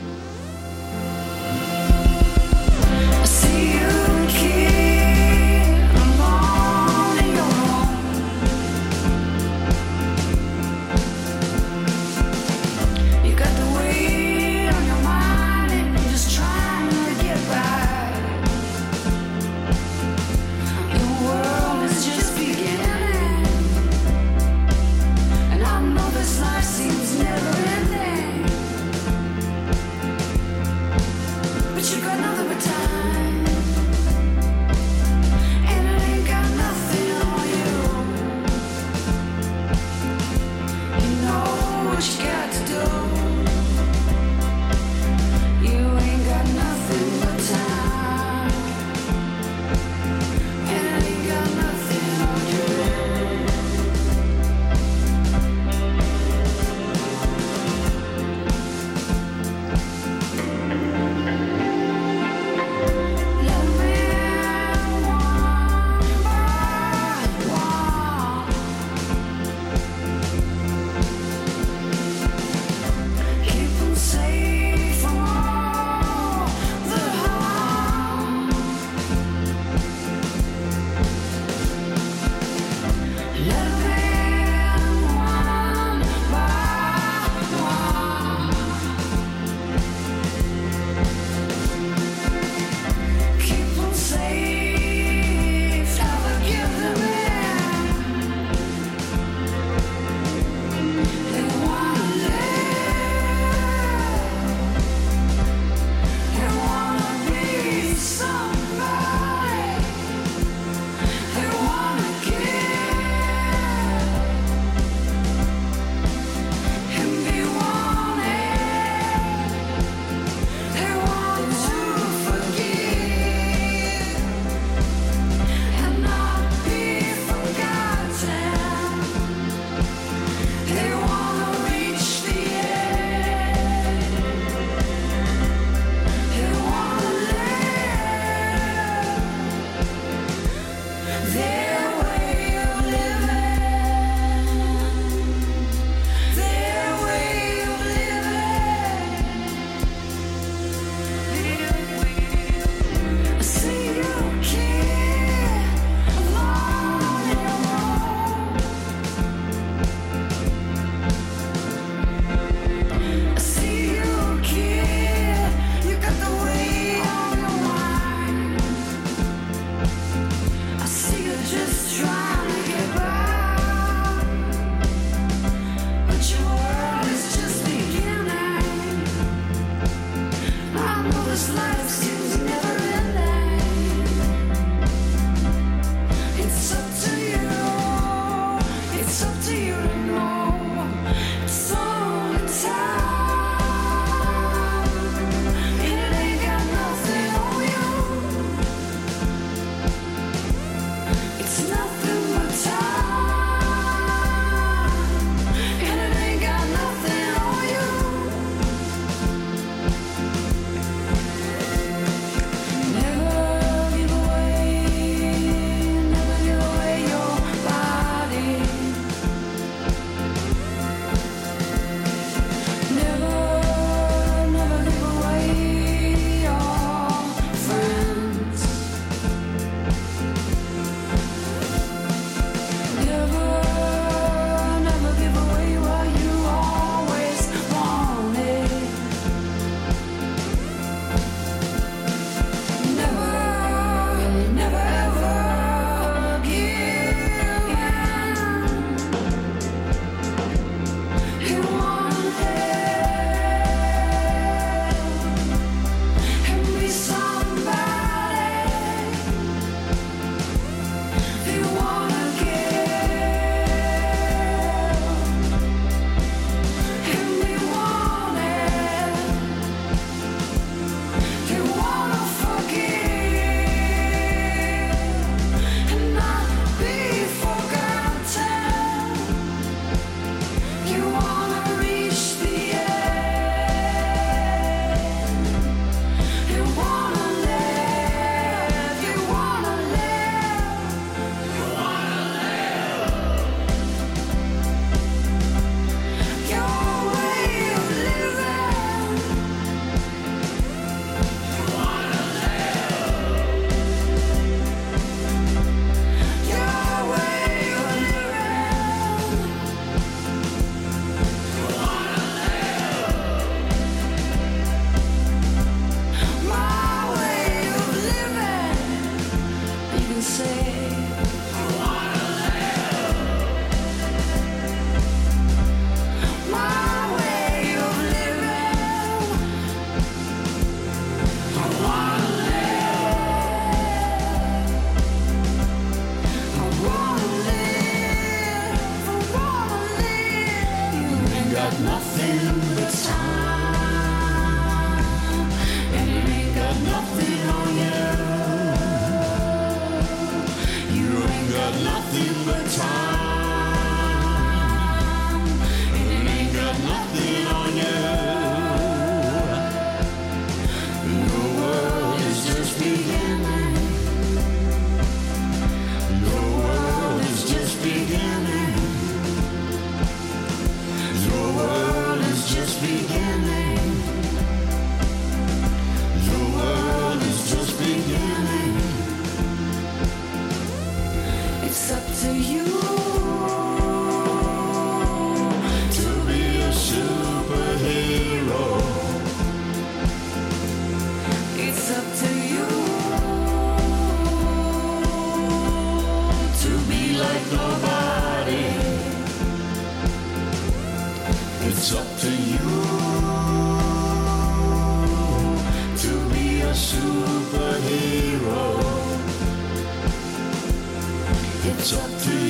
It's 411.82 411.94
up 411.94 412.22
to 412.22 412.30
you 412.36 412.41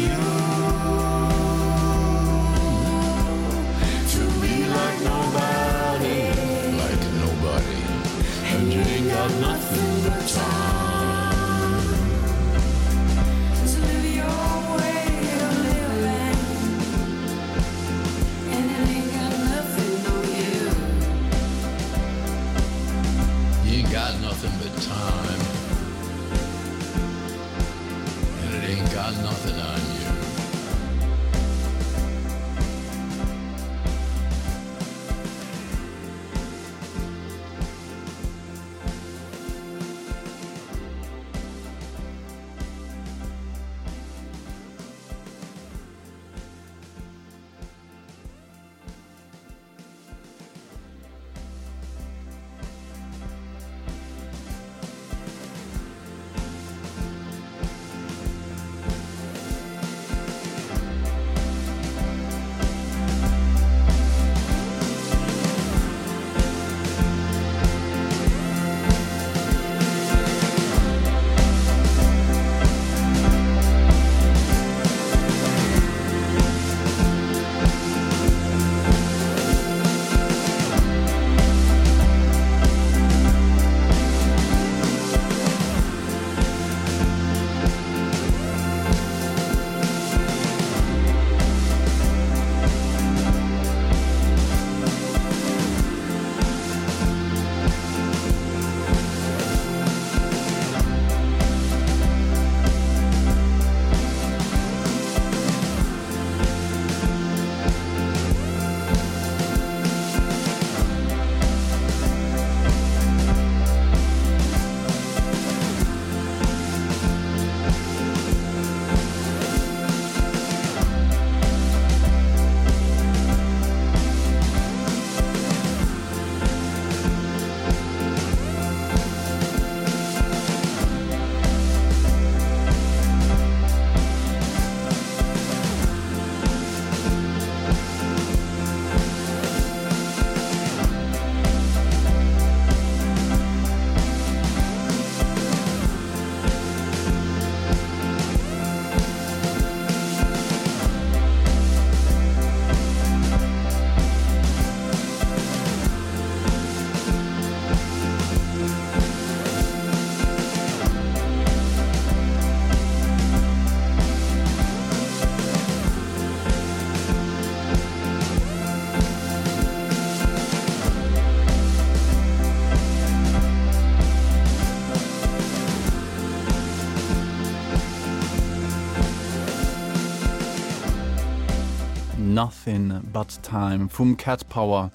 nothing 182.46 183.02
but 183.14 183.40
time 183.44 183.88
vum 183.88 184.18
Cat 184.18 184.50
Power 184.50 184.90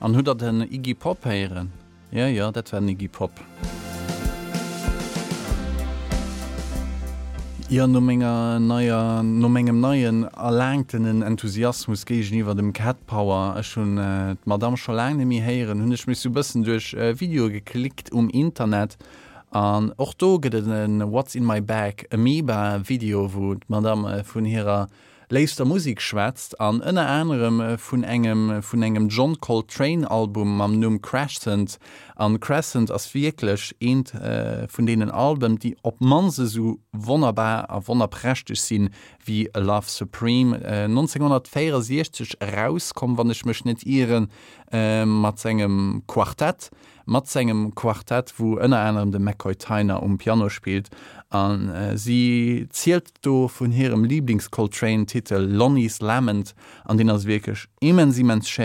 an 0.00 0.14
huder 0.14 0.34
den 0.36 0.62
Iggy 0.62 0.94
Pop 0.94 1.24
heieren. 1.24 1.72
Ja 2.12 2.26
ja, 2.28 2.52
dat 2.52 2.70
werden 2.72 2.88
Iggy 2.88 3.08
Pop. 3.08 3.30
Ja 7.68 7.86
no 7.86 8.00
méger 8.00 8.60
naier 8.60 9.22
no 9.22 9.48
engem 9.56 9.80
neien 9.80 10.24
erlängtenen 10.24 11.22
Enthusiasmus 11.22 12.06
géich 12.06 12.30
iwwer 12.32 12.54
dem 12.54 12.72
Catpower 12.72 13.56
Ech 13.58 13.66
schon 13.66 13.98
äh, 13.98 14.36
Madame 14.44 14.76
Scholangemi 14.76 15.40
heieren 15.40 15.80
hunnech 15.82 16.06
mis 16.06 16.22
bëssen 16.22 16.62
duch 16.62 16.94
äh, 16.94 17.18
Video 17.18 17.48
geklickt 17.48 18.12
um 18.12 18.28
Internet 18.30 18.96
an 19.50 19.92
och 19.96 20.14
do 20.18 20.38
gët 20.38 20.52
den 20.52 21.00
What's 21.10 21.34
in 21.34 21.46
my 21.46 21.60
Bag 21.60 22.06
e 22.12 22.16
méber 22.16 22.80
Video 22.88 23.26
wot 23.34 23.68
Madame 23.68 24.18
äh, 24.18 24.22
vun 24.22 24.44
hireer 24.44 24.86
leister 25.32 25.64
Musik 25.64 26.02
schwätzt 26.02 26.60
an 26.60 26.82
ënne 26.84 27.02
enem 27.08 27.60
vun 27.80 28.02
engem 28.04 28.42
vun 28.68 28.82
engem 28.84 29.06
John 29.08 29.38
Coltrane 29.40 30.04
Album 30.04 30.60
am 30.60 30.78
Numm 30.78 31.00
Crashcent 31.00 31.78
an 32.16 32.38
Crescent 32.38 32.90
ass 32.90 33.14
wirklich 33.14 33.74
eenent 33.80 34.12
äh, 34.12 34.68
vun 34.68 34.84
denen 34.84 35.10
Alben, 35.10 35.58
die 35.58 35.74
op 35.82 36.02
manse 36.02 36.46
so 36.46 36.80
wonnerbar 36.92 37.70
a 37.70 37.80
wonnerprechtech 37.86 38.60
sinn 38.60 38.90
wie 39.24 39.48
Love 39.56 39.88
Supreme. 39.88 40.60
Äh, 40.60 40.84
1964 40.84 42.36
rauskom 42.42 43.16
wannnech 43.16 43.46
mech 43.46 43.64
net 43.64 43.84
ieren 43.84 44.28
äh, 44.72 45.04
mat 45.04 45.44
engem 45.44 46.02
Quaartett, 46.06 46.70
mat 47.06 47.36
engem 47.36 47.74
Quaartett, 47.74 48.32
wo 48.38 48.56
ënner 48.58 48.88
enem 48.88 49.12
de 49.12 49.20
McCoyiner 49.20 50.02
um 50.02 50.18
Piano 50.18 50.48
spielt. 50.48 50.90
an 51.32 51.70
äh, 51.70 51.96
sie 51.96 52.66
zielelt 52.70 53.10
do 53.22 53.48
vun 53.48 53.72
hirem 53.72 54.04
LieblingsColtrain-Titel 54.04 55.40
Lonnie's 55.40 56.00
Lament 56.00 56.54
an 56.84 56.98
den 56.98 57.10
ass 57.10 57.24
wirklich 57.24 57.66
immen 57.80 58.12
siemens 58.12 58.58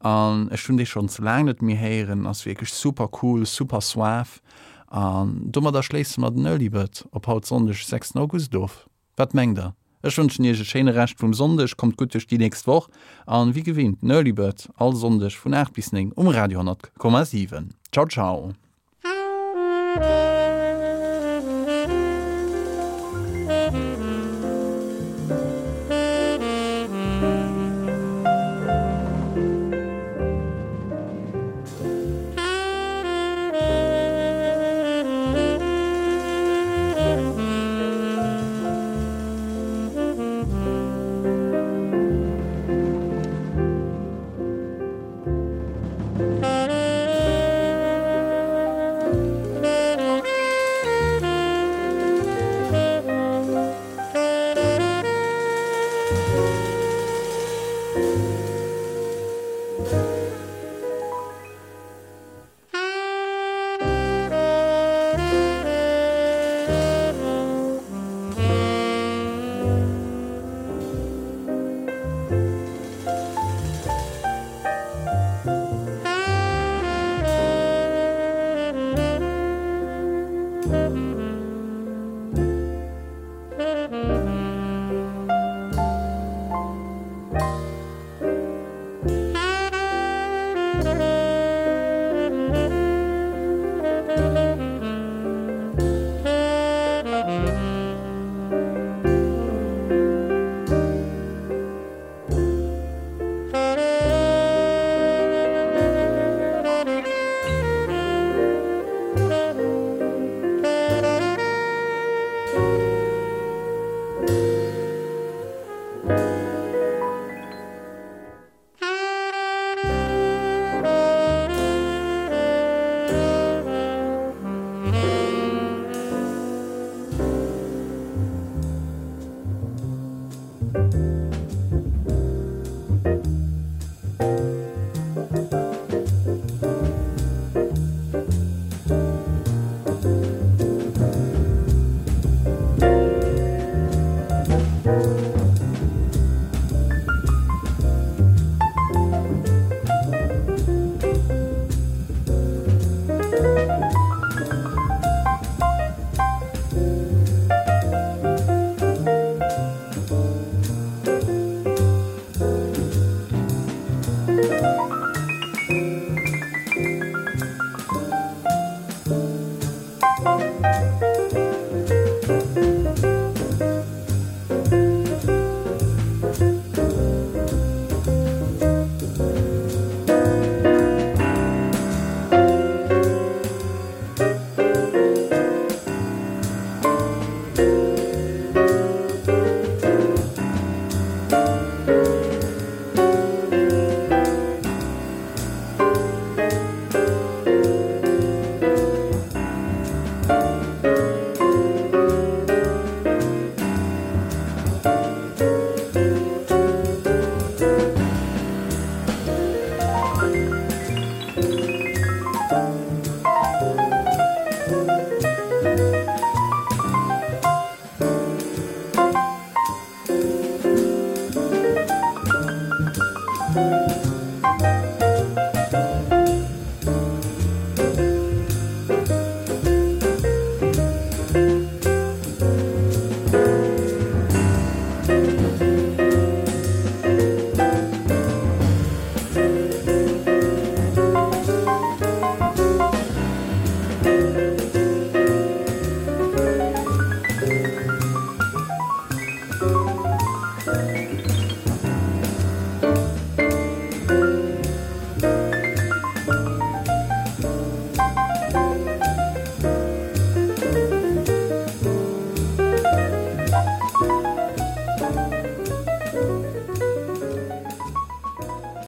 an 0.00 0.48
es 0.50 0.68
hun 0.68 0.76
Dich 0.76 0.88
schon 0.88 1.08
zelänet 1.08 1.62
mir 1.62 1.76
heieren 1.76 2.26
ass 2.26 2.46
wirklich 2.46 2.72
super 2.72 3.08
cool, 3.22 3.44
super 3.44 3.80
swaaf. 3.80 4.40
An 4.88 5.50
dummer 5.50 5.72
der 5.72 5.82
schläst 5.82 6.18
mat 6.18 6.36
nëllibet 6.36 7.04
op 7.10 7.26
haut 7.26 7.46
sondech 7.46 7.84
6. 7.86 8.16
August 8.16 8.54
doof. 8.54 8.88
Wat 9.16 9.34
mengg 9.34 9.56
der? 9.56 9.74
Ech 10.06 10.18
wünschen 10.18 10.54
Schene 10.54 10.94
recht 10.94 11.18
vum 11.18 11.34
Sondech 11.34 11.76
kommt 11.76 11.96
gutch 11.96 12.28
die 12.28 12.38
näst 12.38 12.68
woch 12.68 12.88
an 13.26 13.56
wie 13.56 13.64
gewinnt 13.64 14.04
Nöllibert 14.04 14.68
all 14.76 14.94
sondech 14.94 15.36
vun 15.36 15.52
8 15.52 15.72
bisning 15.72 16.12
um 16.12 16.28
Radio 16.28 16.60
10,7. 16.60 17.70
Ciao 17.90 18.06
ciao! 18.06 18.52